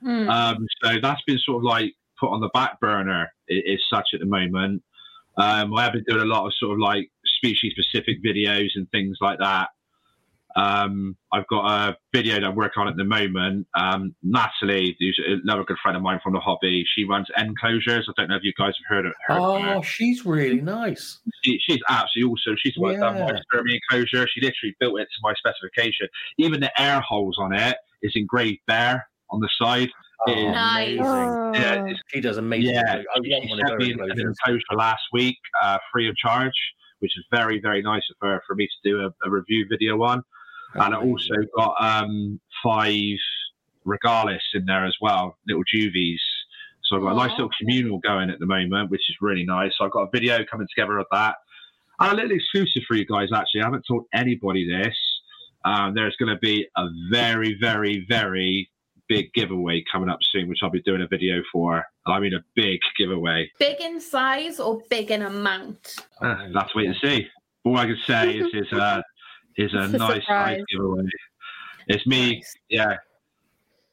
[0.05, 0.29] Mm.
[0.31, 4.09] Um, so that's been sort of like put on the back burner i- is such
[4.14, 4.83] at the moment.
[5.39, 8.89] Um, I have been doing a lot of sort of like species specific videos and
[8.91, 9.71] things like that.
[10.57, 13.68] Um, I've got a video that I'm working on at the moment.
[13.75, 18.09] Um, Natalie, who's another good friend of mine from the hobby, she runs enclosures.
[18.09, 19.35] I don't know if you guys have heard of her.
[19.39, 21.21] Oh, she's really nice.
[21.45, 22.57] She, she's absolutely awesome.
[22.59, 23.75] She's worked on my Yeah.
[23.93, 24.27] enclosure.
[24.27, 26.09] She literally built it to my specification.
[26.37, 29.91] Even the air holes on it is engraved bear on the side.
[30.27, 30.99] It is Nice.
[31.01, 32.75] Oh, Yeah, it's She does amazing.
[32.75, 33.07] Yeah, work.
[33.14, 34.37] I she want one of sent her me an enclosures.
[34.47, 36.53] enclosure last week, uh, free of charge,
[36.99, 40.03] which is very, very nice of her for me to do a, a review video
[40.03, 40.23] on.
[40.75, 43.16] And I also got um, five
[43.85, 46.21] regalis in there as well, little juvies.
[46.85, 49.73] So I've got a nice little communal going at the moment, which is really nice.
[49.79, 51.37] So I've got a video coming together of that.
[51.99, 53.62] And a little exclusive for you guys, actually.
[53.62, 54.95] I haven't told anybody this.
[55.64, 58.71] Um, there's going to be a very, very, very
[59.11, 61.85] big giveaway coming up soon, which I'll be doing a video for.
[62.07, 63.51] I mean, a big giveaway.
[63.59, 65.97] Big in size or big in amount?
[66.23, 67.27] Uh, that's wait and see.
[67.65, 69.03] All I can say is is a
[69.57, 71.03] is a It's a nice, nice giveaway.
[71.89, 72.55] It's me, Nice.
[72.71, 72.97] yeah.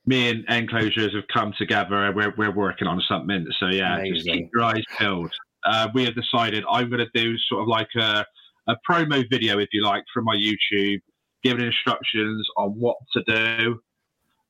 [0.06, 1.96] Me and enclosures have come together.
[2.06, 3.46] and We're we're working on something.
[3.60, 5.34] So yeah, just keep your eyes peeled.
[5.66, 8.24] Uh, we have decided I'm going to do sort of like a
[8.70, 11.00] a promo video, if you like, from my YouTube,
[11.44, 13.80] giving instructions on what to do,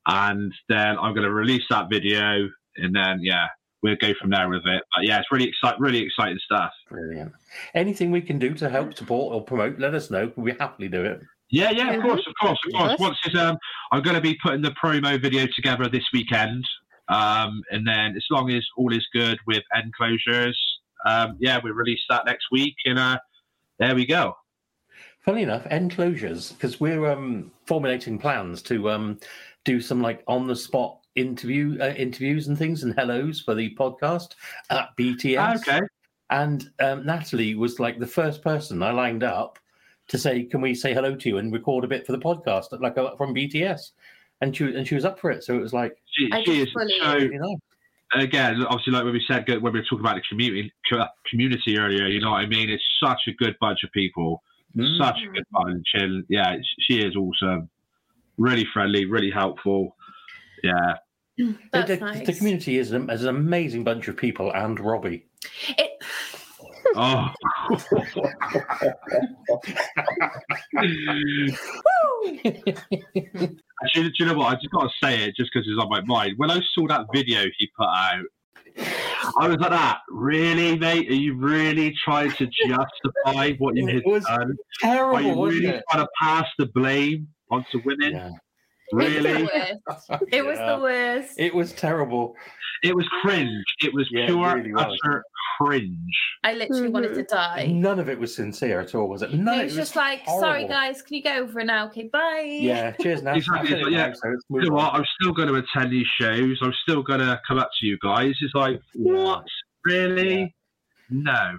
[0.08, 3.46] and then I'm going to release that video, and then yeah,
[3.82, 4.82] we'll go from there with it.
[4.96, 6.72] But yeah, it's really exciting, really exciting stuff.
[6.88, 7.32] Brilliant.
[7.74, 10.32] Anything we can do to help support or promote, let us know.
[10.36, 11.20] We happily do it.
[11.50, 11.96] Yeah, yeah, Yeah.
[11.96, 12.98] of course, of course, of course.
[12.98, 13.56] Once it's, um,
[13.92, 16.64] I'm going to be putting the promo video together this weekend,
[17.08, 20.58] um, and then as long as all is good with enclosures,
[21.06, 23.18] um, yeah, we release that next week, and uh,
[23.78, 24.34] there we go.
[25.24, 29.18] Funny enough, enclosures because we're um, formulating plans to um,
[29.64, 33.74] do some like on the spot interview uh, interviews and things and hellos for the
[33.76, 34.34] podcast
[34.70, 35.56] at BTS.
[35.68, 35.80] Okay.
[36.30, 39.58] And um, Natalie was like the first person I lined up
[40.08, 42.78] to say, "Can we say hello to you and record a bit for the podcast?"
[42.80, 43.92] Like uh, from BTS,
[44.40, 45.42] and she and she was up for it.
[45.42, 47.56] So it was like She, she is so you know,
[48.14, 50.72] again, obviously, like when we said when we were talking about the community
[51.30, 52.68] community earlier, you know what I mean?
[52.70, 54.42] It's such a good bunch of people,
[54.76, 54.98] Mm.
[54.98, 57.70] such a good bunch, and yeah, she is awesome,
[58.38, 59.94] really friendly, really helpful.
[60.64, 60.96] Yeah,
[61.38, 62.26] mm, the, That's the- nice.
[62.26, 65.26] the community is, an- is an amazing bunch of people, and Robbie.
[65.76, 65.90] It,
[66.96, 67.28] oh.
[73.94, 74.46] Do you, do you know what?
[74.52, 76.34] I just got to say it just because it's on my mind.
[76.36, 78.24] When I saw that video he put out,
[79.40, 81.08] I was like, "That really, mate?
[81.10, 84.56] Are you really trying to justify what you It have was done?
[84.84, 85.82] Are you really it?
[85.90, 88.30] trying to pass the blame onto women?" Yeah.
[88.92, 89.42] Really?
[89.42, 90.28] It was the worst.
[90.32, 90.76] It was Yeah.
[90.76, 91.34] the worst.
[91.38, 92.34] It was terrible.
[92.82, 93.64] It was cringe.
[93.84, 94.84] It was Yeah, it pure really was.
[95.04, 95.22] utter
[95.58, 96.16] cringe.
[96.44, 97.66] I literally wanted to die.
[97.66, 99.34] None of it was sincere at all, was it?
[99.34, 101.86] No, it it was just like, sorry guys, can you go over it now?
[101.88, 102.46] Okay, bye.
[102.60, 103.34] Yeah, cheers now.
[103.34, 104.12] Exactly, It's like, yeah.
[104.14, 104.94] So you know what?
[104.94, 106.58] I'm still going to attend these shows.
[106.62, 108.34] I'm still going to come up to you guys.
[108.40, 109.12] It's like, Yeah.
[109.12, 109.44] what?
[109.84, 110.54] Really?
[111.10, 111.58] No.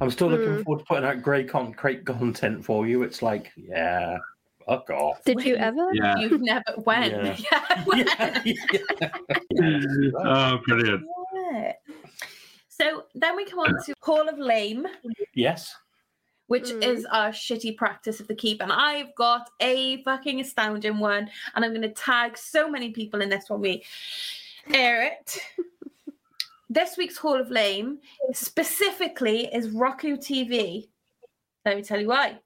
[0.00, 0.64] I'm still looking Mm.
[0.64, 3.02] forward to putting out great, con- great content for you.
[3.04, 4.16] It's like, yeah,
[4.68, 5.22] fuck off.
[5.24, 5.90] Did you ever?
[5.94, 6.18] Yeah.
[6.18, 7.10] You've never when?
[7.10, 7.36] Yeah.
[7.50, 7.84] Yeah.
[7.84, 8.06] when?
[8.44, 8.44] yeah,
[9.50, 10.10] yeah.
[10.24, 11.04] oh, brilliant.
[12.68, 14.86] So then we come on to Hall of Lame,
[15.34, 15.74] Yes.
[16.46, 16.82] which Mm.
[16.84, 18.62] is our shitty practice of the keep.
[18.62, 23.20] And I've got a fucking astounding one, and I'm going to tag so many people
[23.20, 23.84] in this when we
[24.72, 25.40] air it.
[26.70, 27.98] this week's Hall of Lame
[28.32, 30.88] specifically is Roku TV.
[31.64, 32.38] Let me tell you why.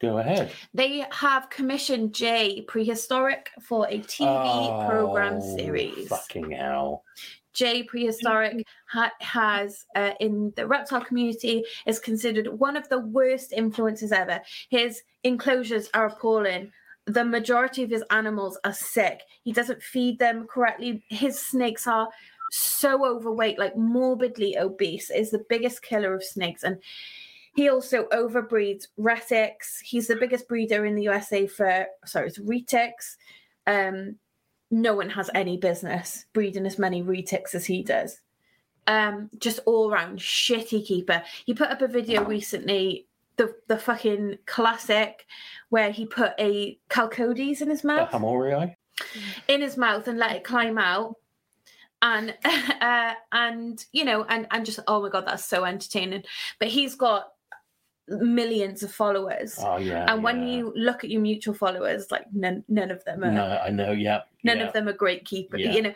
[0.00, 0.50] Go ahead.
[0.72, 6.08] They have commissioned Jay Prehistoric for a TV program Oh, series.
[6.08, 7.04] Fucking hell.
[7.52, 13.52] Jay Prehistoric ha- has, uh, in the reptile community, is considered one of the worst
[13.52, 14.40] influences ever.
[14.70, 16.72] His enclosures are appalling.
[17.06, 19.22] The majority of his animals are sick.
[19.42, 21.02] He doesn't feed them correctly.
[21.08, 22.08] His snakes are
[22.52, 25.10] so overweight, like morbidly obese.
[25.10, 26.78] Is the biggest killer of snakes, and
[27.60, 29.80] he also overbreeds retics.
[29.82, 33.16] He's the biggest breeder in the USA for sorry, it's retics.
[33.66, 34.16] Um,
[34.70, 38.18] no one has any business breeding as many retics as he does.
[38.86, 41.22] Um, just all round shitty keeper.
[41.44, 43.06] He put up a video recently,
[43.36, 45.26] the the fucking classic,
[45.68, 48.74] where he put a Chalcodes in his The mouth, Hamorii?
[49.48, 51.16] in his mouth, and let it climb out.
[52.00, 52.34] And
[52.80, 56.22] uh, and you know, and and just oh my god, that's so entertaining.
[56.58, 57.32] But he's got
[58.10, 59.56] millions of followers.
[59.58, 60.12] Oh, yeah.
[60.12, 60.56] and when yeah.
[60.56, 63.92] you look at your mutual followers, like none, none of them are No, I know,
[63.92, 64.20] yeah.
[64.44, 64.64] none yeah.
[64.66, 65.60] of them are great keepers.
[65.60, 65.72] Yeah.
[65.72, 65.94] You know,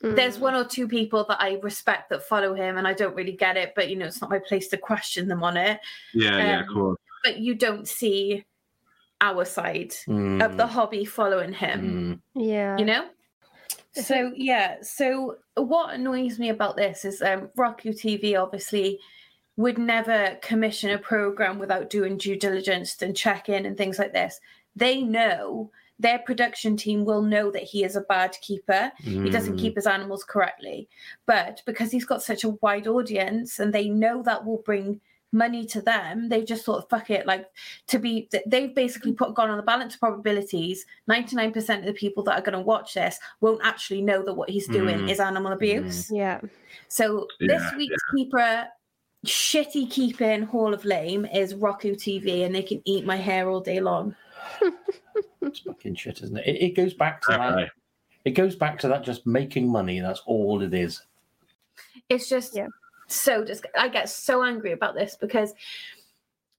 [0.00, 0.40] there's Mm.
[0.40, 3.56] one or two people that I respect that follow him, and I don't really get
[3.58, 5.78] it, but you know, it's not my place to question them on it.
[6.14, 6.96] Yeah, yeah, Um, cool.
[7.22, 8.44] But you don't see
[9.20, 12.42] our side Mm, of the hobby following him, mm.
[12.42, 12.78] Yeah.
[12.78, 13.04] you know?
[13.92, 18.98] So yeah, so what annoys me about this is um Roku TV obviously
[19.60, 24.12] would never commission a program without doing due diligence and check in and things like
[24.12, 24.40] this.
[24.74, 28.90] They know their production team will know that he is a bad keeper.
[28.96, 29.60] He doesn't Mm.
[29.60, 30.88] keep his animals correctly.
[31.26, 34.98] But because he's got such a wide audience and they know that will bring
[35.32, 37.26] money to them, they've just thought, fuck it.
[37.26, 37.44] Like
[37.88, 40.86] to be, they've basically put gone on the balance of probabilities.
[41.06, 44.48] 99% of the people that are going to watch this won't actually know that what
[44.48, 45.10] he's doing Mm.
[45.10, 46.10] is animal abuse.
[46.10, 46.40] Yeah.
[46.88, 48.66] So this Yeah, week's keeper,
[49.26, 53.60] shitty keeping Hall of Lame is Roku TV and they can eat my hair all
[53.60, 54.14] day long.
[55.42, 56.46] It's fucking shit, isn't it?
[56.46, 57.38] It, it goes back to that.
[57.38, 57.70] Definitely.
[58.24, 60.00] It goes back to that just making money.
[60.00, 61.02] That's all it is.
[62.08, 62.66] It's just Yeah.
[63.08, 65.54] so dis- I get so angry about this because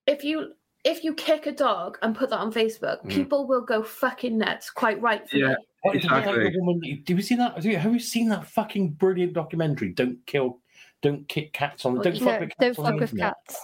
[0.08, 0.54] if you
[0.84, 3.10] if you kick a dog and put that on Facebook, Mm.
[3.12, 5.44] people will go fucking nuts, quite rightfully.
[5.44, 5.56] Yeah.
[5.84, 6.50] What is it like Exactly.
[6.50, 7.02] the woman?
[7.06, 7.54] Do you see that?
[7.56, 9.90] Have you, have you seen that fucking brilliant documentary?
[9.90, 10.60] Don't kill,
[11.02, 11.94] don't kick cats on.
[11.94, 13.34] Well, Don't fuck No, with cats don't fuck with internet.
[13.48, 13.60] cats.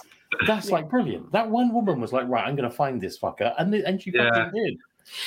[0.46, 1.32] That's like brilliant.
[1.32, 4.00] That one woman was like, right, I'm going to find this fucker, and they, and
[4.02, 4.28] she Yeah.
[4.34, 4.78] fucking did.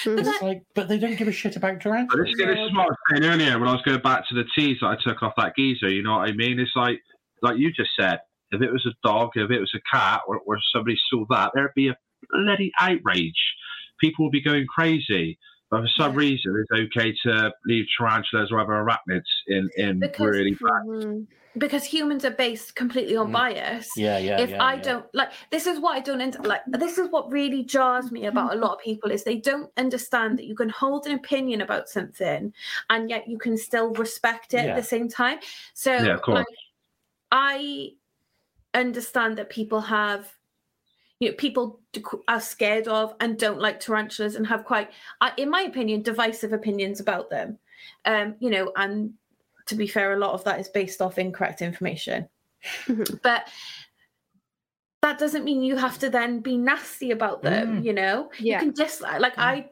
[0.05, 0.19] Mhm.
[0.19, 2.27] It's like, but they don't give a shit about But tarantulas.
[2.37, 4.43] this, this is what I was saying earlier when I was going back to the
[4.55, 5.89] tease that I took off that geezer.
[5.89, 6.59] You know what I mean?
[6.59, 6.99] It's like,
[7.41, 8.19] like you just said,
[8.51, 11.51] if it was a dog, if it was a cat, or, or somebody saw that,
[11.55, 11.95] there'd be a
[12.29, 13.55] bloody outrage.
[13.99, 15.39] People would be going crazy.
[15.71, 16.17] But for some Yeah.
[16.19, 21.27] reason, it's okay to leave tarantulas or other arachnids in, in Because- really bad.
[21.57, 23.33] Because humans are based completely on Mm.
[23.33, 23.89] bias.
[23.97, 24.39] Yeah, yeah.
[24.39, 24.81] if yeah, I yeah.
[24.83, 28.25] don't like this is what I don't int- like this is what really jars me
[28.27, 31.59] about a lot of people is they don't understand that you can hold an opinion
[31.59, 32.53] about something
[32.89, 34.71] and yet you can still respect it Yeah.
[34.71, 35.39] at the same time.
[35.73, 36.37] So Yeah, of course.
[36.37, 36.45] like
[37.33, 37.91] I
[38.73, 40.33] understand that people have
[41.21, 41.79] you know people
[42.27, 44.89] are scared of and don't like tarantulas and have quite
[45.37, 47.57] in my opinion divisive opinions about them.
[48.05, 49.13] Um you know and
[49.67, 52.27] to be fair a lot of that is based off incorrect information
[52.87, 53.21] Mhm.
[53.23, 53.47] but
[55.01, 57.85] that doesn't mean you have to then be nasty about them Mm.
[57.85, 58.59] you know Yeah.
[58.59, 59.69] you can just like i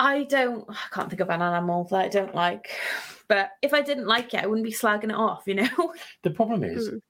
[0.00, 2.70] i don't i can't think of an animal that i don't like
[3.28, 5.92] but if i didn't like it i wouldn't be slagging it off you know
[6.22, 7.00] The problem is, Mm.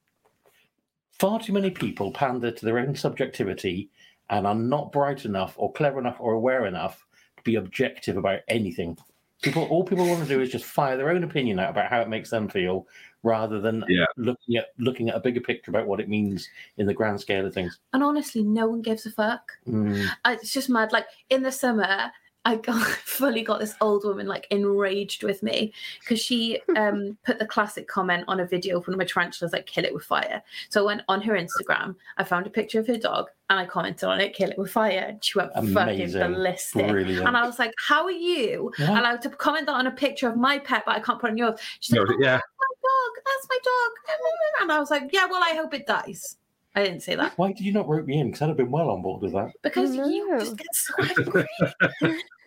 [1.21, 3.91] Far too many people pander to their own subjectivity
[4.31, 7.05] and are not bright enough or clever enough or aware enough
[7.37, 8.97] to be objective about anything.
[9.43, 12.01] People, all people want to do is just fire their own opinion out about how
[12.01, 12.87] it makes them feel,
[13.23, 14.07] rather than Yeah.
[14.17, 16.49] looking at looking at a bigger picture about what it means
[16.79, 17.79] in the grand scale of things.
[17.93, 22.11] and honestly no one gives a fuck Mm, it's just mad like in the summer
[22.51, 27.17] I I got fully got this old woman like enraged with me because she um
[27.25, 29.95] put the classic comment on a video of one of my tarantulas like kill it
[29.95, 30.43] with fire.
[30.69, 33.67] So I went on her Instagram, I found a picture of her dog and I
[33.67, 35.07] commented on it, kill it with fire.
[35.09, 36.89] And she went fucking ballistic.
[36.89, 37.27] Brilliant.
[37.27, 38.89] And I was like, How are you What?
[38.91, 41.37] allowed to comment that on a picture of my pet, but I can't put on
[41.39, 41.59] yours?
[41.81, 42.37] She's like, No, "Oh, yeah.
[42.37, 44.21] that's my dog, that's my dog.
[44.63, 46.37] And I was like, Yeah, well, I hope it dies.
[46.77, 48.29] I didn't say that Why did you not rope me in?
[48.29, 49.51] Because I'd have been well on board with that.
[49.63, 50.07] because No.
[50.07, 51.47] you just get so angry.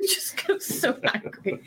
[0.08, 1.62] you just get so angry.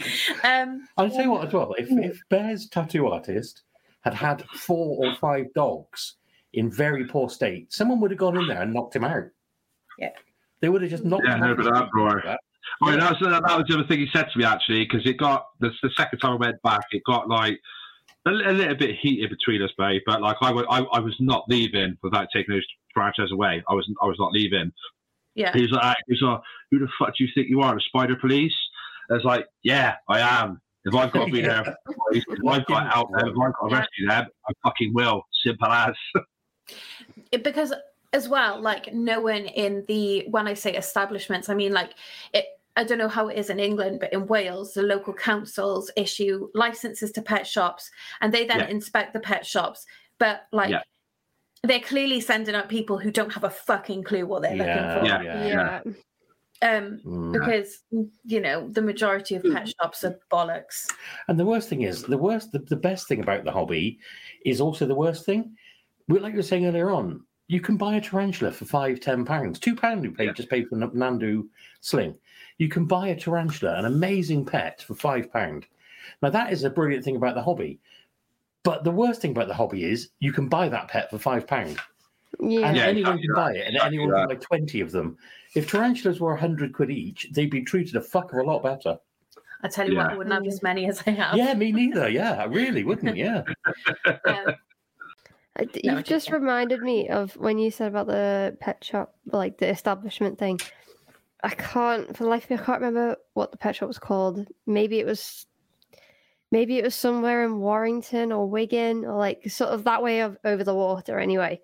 [0.44, 3.62] Um, I'll tell you what, as well, if, if Bear's tattoo artist
[4.02, 6.16] had had four or five dogs
[6.52, 9.24] in very poor state, someone would have gone in there and knocked him out.
[9.98, 10.10] Yeah.
[10.60, 11.56] They would have just knocked Yeah, him no, out.
[11.56, 12.20] but that, bro.
[12.82, 15.06] I mean, that was, that was the other thing he said to me actually, because
[15.06, 17.58] it got the, the second time I went back, it got like
[18.26, 20.02] a, a little bit heated between us, babe.
[20.06, 23.62] But like I, wa- I, I was not leaving without taking those tarantulas away.
[23.68, 24.72] I was, I was not leaving.
[25.36, 25.52] Yeah.
[25.52, 27.80] He was like, he was like, "Who the fuck do you think you are, the
[27.80, 28.54] Spider Police?"
[29.10, 30.60] I was like, "Yeah, I am.
[30.84, 33.34] If I've got to be there, for the police, if I've got out there, if
[33.40, 35.22] I've got to rescue them, I fucking will.
[35.44, 35.94] Simple as."
[37.42, 37.72] because
[38.12, 41.90] as well like no one in the when i say establishments i mean like
[42.32, 45.90] it i don't know how it is in england but in wales the local councils
[45.96, 48.68] issue licenses to pet shops and they then Yeah.
[48.68, 49.86] inspect the pet shops
[50.18, 50.82] but like Yeah.
[51.62, 55.06] They're clearly sending out people who don't have a fucking clue what they're Yeah, looking
[55.06, 55.82] Yeah.
[55.82, 55.92] for Yeah.
[56.62, 57.32] um Mm.
[57.32, 57.82] because
[58.24, 60.90] you know the majority of pet shops are bollocks
[61.28, 63.98] And the worst thing is, the worst, the, the best thing about the hobby
[64.44, 65.56] is also the worst thing.
[66.08, 69.24] We- Like you were saying earlier on, you can buy a tarantula for five, ten
[69.24, 69.58] pounds.
[69.58, 70.32] Two pound you paid Yeah.
[70.32, 71.46] just paid for N- Nhandu
[71.80, 72.16] sling.
[72.58, 75.66] You can buy a tarantula, an amazing pet, for five pound.
[76.22, 77.80] Now that is a brilliant thing about the hobby.
[78.66, 81.46] But the worst thing about the hobby is you can buy that pet for five
[81.46, 81.78] pound.
[82.40, 82.66] Yeah.
[82.66, 84.28] And Yeah, anyone exactly can buy it, and exactly anyone that.
[84.28, 85.16] can buy 20 of them.
[85.54, 88.98] If tarantulas were 100 quid each, they'd be treated a fuck of a lot better.
[89.62, 92.08] i tell you what i wouldn't have as many as i have Yeah, me neither.
[92.08, 93.16] Yeah, I really wouldn't.
[93.16, 93.44] Yeah.
[95.72, 99.58] D- No, You've just reminded me of when you said about the pet shop, like
[99.58, 100.58] the establishment thing.
[101.44, 103.98] I can't, for the life of me, I can't remember what the pet shop was
[104.00, 104.48] called.
[104.66, 105.46] Maybe it was,
[106.56, 110.38] maybe it was somewhere in Warrington or Wigan or like sort of that way of
[110.42, 111.60] over the water anyway.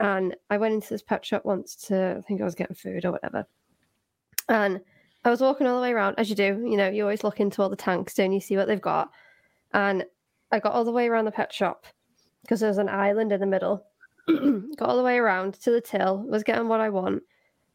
[0.00, 3.06] And I went into this pet shop once to, I think I was getting food
[3.06, 3.46] or whatever.
[4.50, 4.82] And
[5.24, 6.62] I was walking all the way around, as you do.
[6.62, 8.40] You know, you always look into all the tanks, don't you?
[8.40, 9.10] See what they've got.
[9.72, 10.04] And
[10.52, 11.86] I got all the way around the pet shop
[12.42, 13.82] because there's an island in the middle.
[14.76, 17.22] got all the way around to the till, was getting what I want.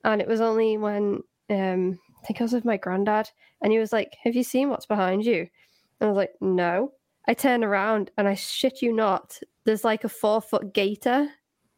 [0.03, 3.31] And it was only when um I think I was with my granddad
[3.63, 5.47] and he was like, Have you seen what's behind you?
[6.03, 6.91] And I was like, No.
[7.29, 11.29] I turn around and I shit you not, there's like a four foot gator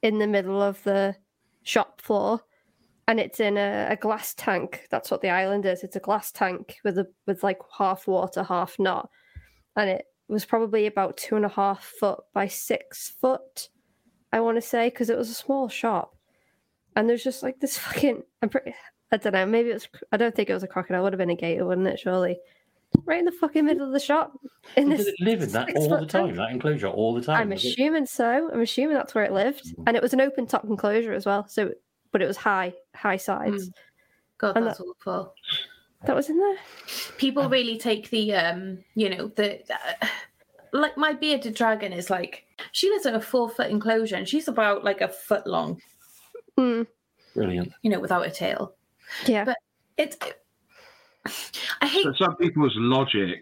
[0.02, 1.16] in the middle of the
[1.62, 2.42] shop floor.
[3.08, 4.88] And it's in a, a glass tank.
[4.90, 5.84] That's what the island is.
[5.84, 9.12] It's a glass tank with a with like half water, half not.
[9.76, 13.70] And it was probably about two and a half foot by six foot,
[14.34, 16.16] I want to say, because it was a small shop.
[16.96, 18.74] And there's just like this fucking, I'm pretty,
[19.12, 21.14] I don't know, maybe it was, I don't think it was a crocodile, it would
[21.14, 22.40] have been a gator, wouldn't it, surely?
[23.04, 24.32] Right in the fucking middle of the shop.
[24.78, 26.28] In Does this it live in that all the six-foot tank.
[26.30, 26.36] time?
[26.38, 27.42] That enclosure all the time?
[27.42, 27.70] I'm does it?
[27.70, 28.50] assuming so.
[28.52, 29.66] I'm assuming that's where it lived.
[29.78, 29.84] Mm.
[29.88, 31.48] And it was an open top enclosure as well.
[31.48, 31.72] So,
[32.12, 33.70] but it was high, high sides.
[34.38, 35.34] god And that's awful
[36.06, 36.58] That was in there.
[37.18, 39.60] people really take the um you know the
[40.02, 40.08] uh,
[40.72, 44.48] like my bearded dragon is like she lives in a four foot enclosure and she's
[44.48, 45.80] about like a foot long
[46.58, 46.86] Mm,
[47.34, 47.74] Brilliant.
[47.82, 48.76] you know without a tail
[49.26, 49.46] yeah.
[49.46, 49.58] But-
[49.98, 50.18] it's
[51.82, 53.42] i hate So some people's logic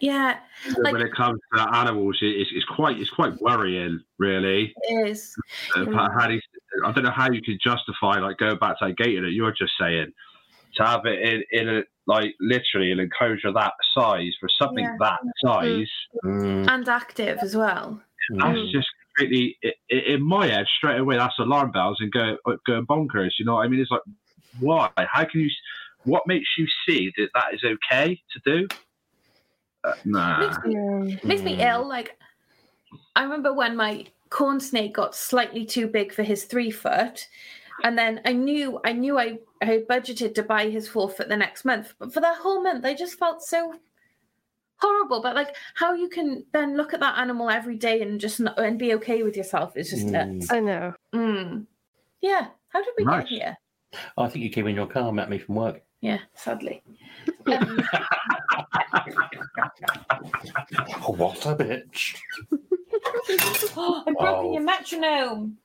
[0.00, 0.38] yeah
[0.78, 4.74] Like- when it comes to animals it's, is quite is quite worrying, really.
[4.82, 5.34] it is
[5.76, 5.84] Uh,
[6.18, 6.40] how do you-
[6.84, 9.52] I don't know how you can justify like going back to that gator that you're
[9.52, 10.10] just saying
[10.76, 14.96] to have it in, in a like literally an enclosure that size for something Yeah.
[15.00, 15.90] that size.
[16.24, 18.00] Mm, and active as well
[18.30, 18.72] That's mm.
[18.72, 21.16] just completely i- i- in my head straight away.
[21.18, 23.32] That's alarm bells and go going bonkers.
[23.38, 23.80] You know what I mean?
[23.80, 24.00] It's like
[24.60, 24.90] why?
[24.96, 25.50] How can you?
[26.04, 28.68] What makes you see that that is okay to do?
[29.84, 30.38] Uh, nah.
[30.40, 31.16] makes me, Yeah.
[31.24, 31.68] makes me Mm.
[31.74, 32.16] ill like
[33.16, 37.26] i remember when my corn snake got slightly too big for his three foot
[37.82, 41.28] and then i knew i knew i i had budgeted to buy his four foot
[41.28, 43.74] the next month but for that whole month i just felt so
[44.78, 48.38] horrible but like how you can then look at that animal every day and just
[48.38, 50.12] not, and be okay with yourself is just Mm.
[50.12, 50.94] nuts I know.
[51.12, 51.66] mm.
[52.20, 53.22] yeah how did we Nice.
[53.22, 53.56] get here
[54.16, 55.82] I think you came in your car, met me from work.
[56.02, 56.82] Yeah sadly
[57.46, 57.80] um,
[61.04, 62.16] Oh, what a bitch.
[62.52, 64.52] i've broken Oh.
[64.52, 65.56] your metronome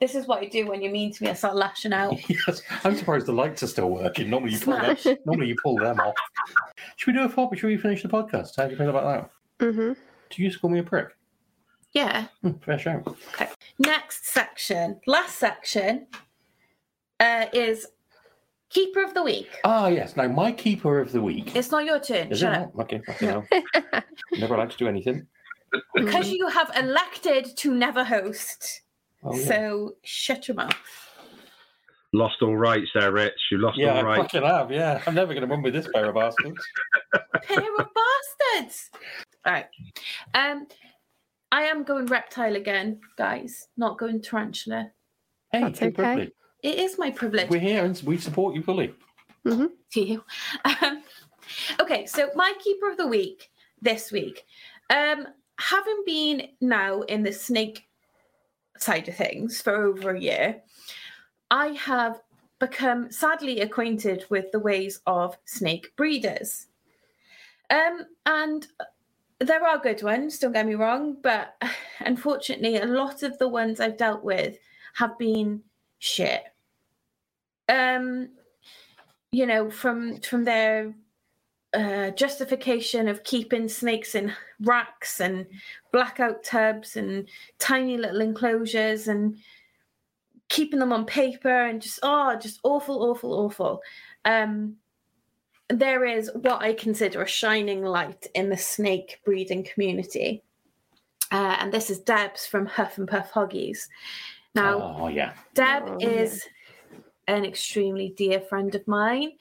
[0.00, 1.30] This is what I do when you're mean to me.
[1.30, 2.16] I start lashing out.
[2.28, 4.28] yes, I'm surprised the lights are still working.
[4.28, 6.14] Normally you pull them, normally you pull them off.
[6.96, 8.56] Should we do a thought before we finish the podcast?
[8.56, 9.30] How do you feel about
[9.60, 9.66] that?
[9.72, 9.92] hmm
[10.30, 11.08] Do you just call me a prick?
[11.92, 12.26] Yeah.
[12.42, 13.02] Hmm, fair show.
[13.34, 13.48] Okay.
[13.78, 16.06] Next section, last section,
[17.20, 17.86] uh, is
[18.74, 19.48] keeper of the week.
[19.64, 20.16] Ah, yes.
[20.16, 21.54] Now my keeper of the week.
[21.56, 22.30] It's not your turn.
[22.30, 22.74] Is Shut it up.
[22.74, 22.84] not?
[22.84, 23.26] Okay, okay,
[23.92, 24.00] no.
[24.38, 25.26] Never allowed to do anything.
[25.94, 28.82] Because you have elected to never host.
[29.22, 29.46] Oh, yeah.
[29.46, 30.74] So shut your mouth.
[32.12, 33.32] Lost all rights there, Rich.
[33.50, 34.32] You lost yeah, all I rights.
[34.32, 34.70] fucking have.
[34.70, 36.64] Yeah, I'm never going to win with this pair of bastards.
[37.42, 37.88] pair of
[38.54, 38.90] bastards.
[39.44, 39.66] All right.
[40.32, 40.68] Um,
[41.50, 43.66] I am going reptile again, guys.
[43.76, 44.90] Not going tarantula.
[45.50, 45.90] Hey, That's okay.
[45.90, 46.30] privilege.
[46.64, 47.50] It is my privilege.
[47.50, 48.94] We're here and we support you fully.
[50.06, 50.24] you.
[50.64, 51.02] Um,
[51.78, 53.50] okay, so my keeper of the week
[53.82, 54.46] this week,
[54.88, 57.86] um, having been now in the snake
[58.78, 60.62] side of things for over a year,
[61.50, 62.22] I have
[62.58, 66.68] become sadly acquainted with the ways of snake breeders.
[67.68, 68.66] Um, and
[69.38, 71.62] there are good ones, don't get me wrong, but
[72.00, 74.56] unfortunately, a lot of the ones I've dealt with
[74.94, 75.60] have been
[75.98, 76.44] shit.
[77.68, 78.30] Um,
[79.32, 80.94] you know, from from their
[81.74, 85.46] uh, justification of keeping snakes in racks and
[85.92, 89.36] blackout tubs and tiny little enclosures and
[90.48, 93.80] keeping them on paper and just oh, just awful, awful, awful.
[94.24, 94.76] Um,
[95.68, 100.44] there is what I consider a shining light in the snake breeding community,
[101.32, 103.88] uh, and this is Debs from Huff and Puff Hoggies.
[104.54, 105.32] Now, oh, yeah.
[105.54, 106.08] Deb Oh, yeah.
[106.08, 106.44] is
[107.28, 109.32] an extremely dear friend of mine.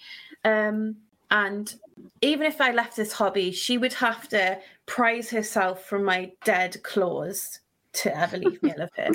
[0.43, 0.97] Um,
[1.31, 1.73] and
[2.21, 6.81] even if I left this hobby, she would have to prize herself from my dead
[6.83, 7.59] claws
[7.93, 8.71] to ever leave me.
[8.71, 9.09] I love her.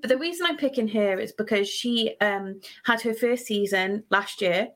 [0.00, 4.40] But the reason I'm picking her is because she um, had her first season last
[4.40, 4.68] year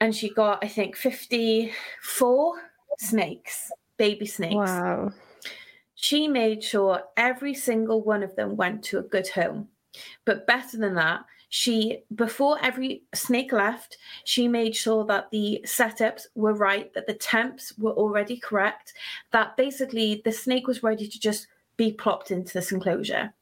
[0.00, 2.54] and she got, I think, 54
[2.98, 5.12] snakes, baby snakes Wow.
[5.94, 9.68] she made sure every single one of them went to a good home.
[10.24, 16.26] But better than that, she, before every snake left, she made sure that the setups
[16.36, 18.94] were right, that the temps were already correct,
[19.32, 23.34] that basically the snake was ready to just be plopped into this enclosure.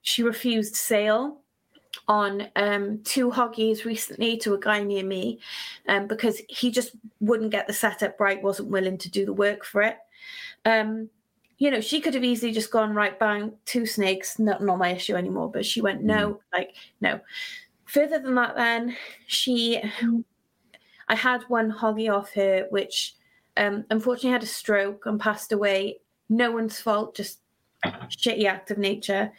[0.00, 1.42] She refused sale
[2.08, 5.38] on um, two hoggies recently to a guy near me
[5.88, 9.62] um, because he just wouldn't get the setup right, wasn't willing to do the work
[9.62, 9.98] for it.
[10.64, 11.10] Um,
[11.62, 14.88] you know, she could have easily just gone right bang two snakes, not not my
[14.88, 15.48] issue anymore.
[15.48, 17.20] But she went no, like no.
[17.84, 18.96] Further than that, then
[19.28, 19.80] she,
[21.08, 23.14] I had one hoggy off her, which
[23.56, 26.00] um, unfortunately had a stroke and passed away.
[26.28, 27.38] No one's fault, just
[27.86, 29.30] shitty act of nature.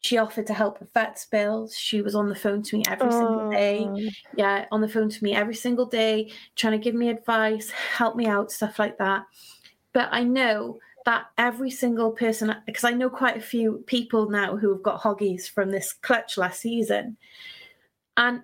[0.00, 1.76] She offered to help with vets bills.
[1.76, 3.98] She was on the phone to me every single day Oh,
[4.34, 8.16] yeah, on the phone to me every single day, trying to give me advice, help
[8.16, 9.24] me out, stuff like that.
[9.92, 14.56] But I know that every single person, because I know quite a few people now
[14.56, 17.16] who have got hoggies from this clutch last season.
[18.16, 18.42] And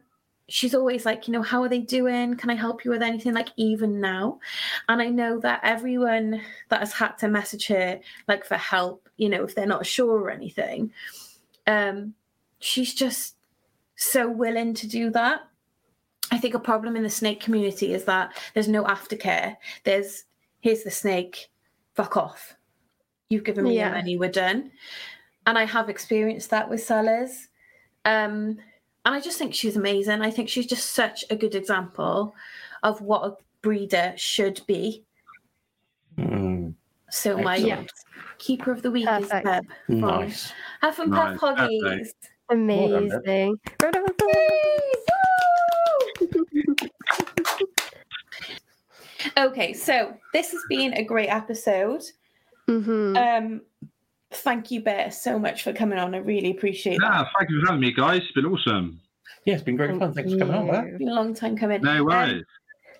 [0.48, 2.36] she's always like, you know, how are they doing?
[2.36, 3.34] Can I help you with anything?
[3.34, 4.38] Like, even now.
[4.88, 7.98] And I know that everyone that has had to message her,
[8.28, 10.92] like, for help, you know, if they're not sure or anything,
[11.66, 12.14] um,
[12.60, 13.36] she's just
[13.96, 15.40] so willing to do that.
[16.30, 19.56] I think a problem in the snake community is that there's no aftercare.
[19.84, 20.24] There's
[20.60, 21.50] here's the snake,
[21.95, 22.57] fuck off.
[23.28, 23.86] You've given me Yeah.
[23.88, 24.72] your money, we're done.
[25.47, 27.49] And I have experienced that with sellers.
[28.05, 28.59] Um,
[29.05, 30.22] and I just think she's amazing.
[30.22, 32.34] I think she's just such a good example
[32.82, 35.05] of what a breeder should be.
[36.18, 36.74] Mm,
[37.11, 37.93] So my Excellent.
[38.38, 39.47] keeper of the week Perfect.
[39.47, 39.64] is Deb.
[39.88, 40.53] nice.
[40.80, 41.80] Huff and Puff Nice, Hoggies.
[41.82, 42.14] perfect.
[42.49, 43.61] Well done, Amazing.
[43.82, 44.43] Round of applause.
[49.37, 52.03] Okay, so this has been a great episode.
[52.68, 53.16] Mhm.
[53.16, 53.62] Um,
[54.30, 56.14] thank you, Bear, so much for coming on.
[56.14, 57.11] I really appreciate that.
[57.12, 58.22] Yeah, thank you for having me, guys.
[58.22, 59.01] It's been awesome.
[59.45, 60.12] Yeah, it's been great fun.
[60.12, 61.83] Thanks for coming on, It's Been a long time coming.
[61.83, 62.45] No Um, worries.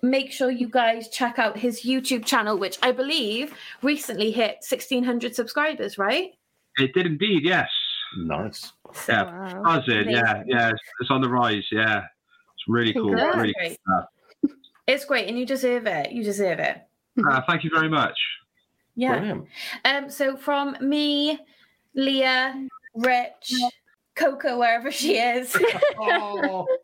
[0.01, 5.35] make sure you guys check out his YouTube channel, which I believe recently hit 1,600
[5.35, 6.33] subscribers, right?
[6.79, 7.69] it did indeed, yes.
[8.17, 8.73] Nice.
[9.07, 9.63] Yeah, Wow.
[9.63, 10.09] buzzing.
[10.09, 10.69] Yeah, yeah.
[10.69, 11.63] It's, it's on the rise.
[11.71, 11.99] Yeah,
[12.55, 13.09] it's really cool.
[13.09, 13.37] Congrats.
[13.37, 13.53] Really.
[13.53, 13.77] Great.
[13.87, 14.03] Cool.
[14.87, 16.11] It's great, and you deserve it.
[16.11, 16.81] You deserve it.
[17.29, 18.17] Uh, thank you very much.
[18.95, 19.17] Yeah.
[19.17, 19.47] Brilliant.
[19.85, 20.09] Um.
[20.09, 21.39] So from me,
[21.95, 23.53] Leah, Rich,
[24.15, 25.55] Coco, wherever she is,
[25.97, 26.65] Oh,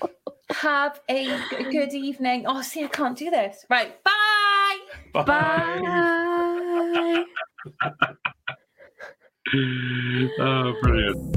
[0.50, 1.38] have a
[1.70, 2.44] good evening.
[2.46, 3.64] Oh, see, I can't do this.
[3.70, 4.02] Right.
[4.04, 4.78] Bye.
[5.12, 5.24] bye.
[5.24, 7.24] Bye.
[10.40, 11.36] oh, brilliant.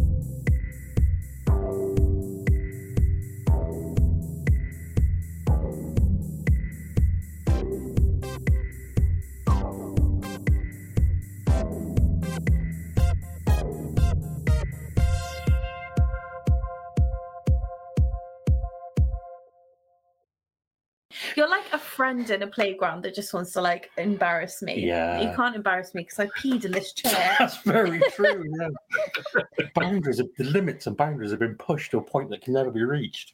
[21.95, 24.85] Friend in a playground that just wants to like embarrass me.
[24.85, 25.21] Yeah.
[25.21, 27.35] You can't embarrass me because I peed in this chair.
[27.39, 28.45] That's very true.
[28.59, 29.65] Yeah.
[29.75, 32.71] boundaries, of, the limits and boundaries have been pushed to a point that can never
[32.71, 33.33] be reached.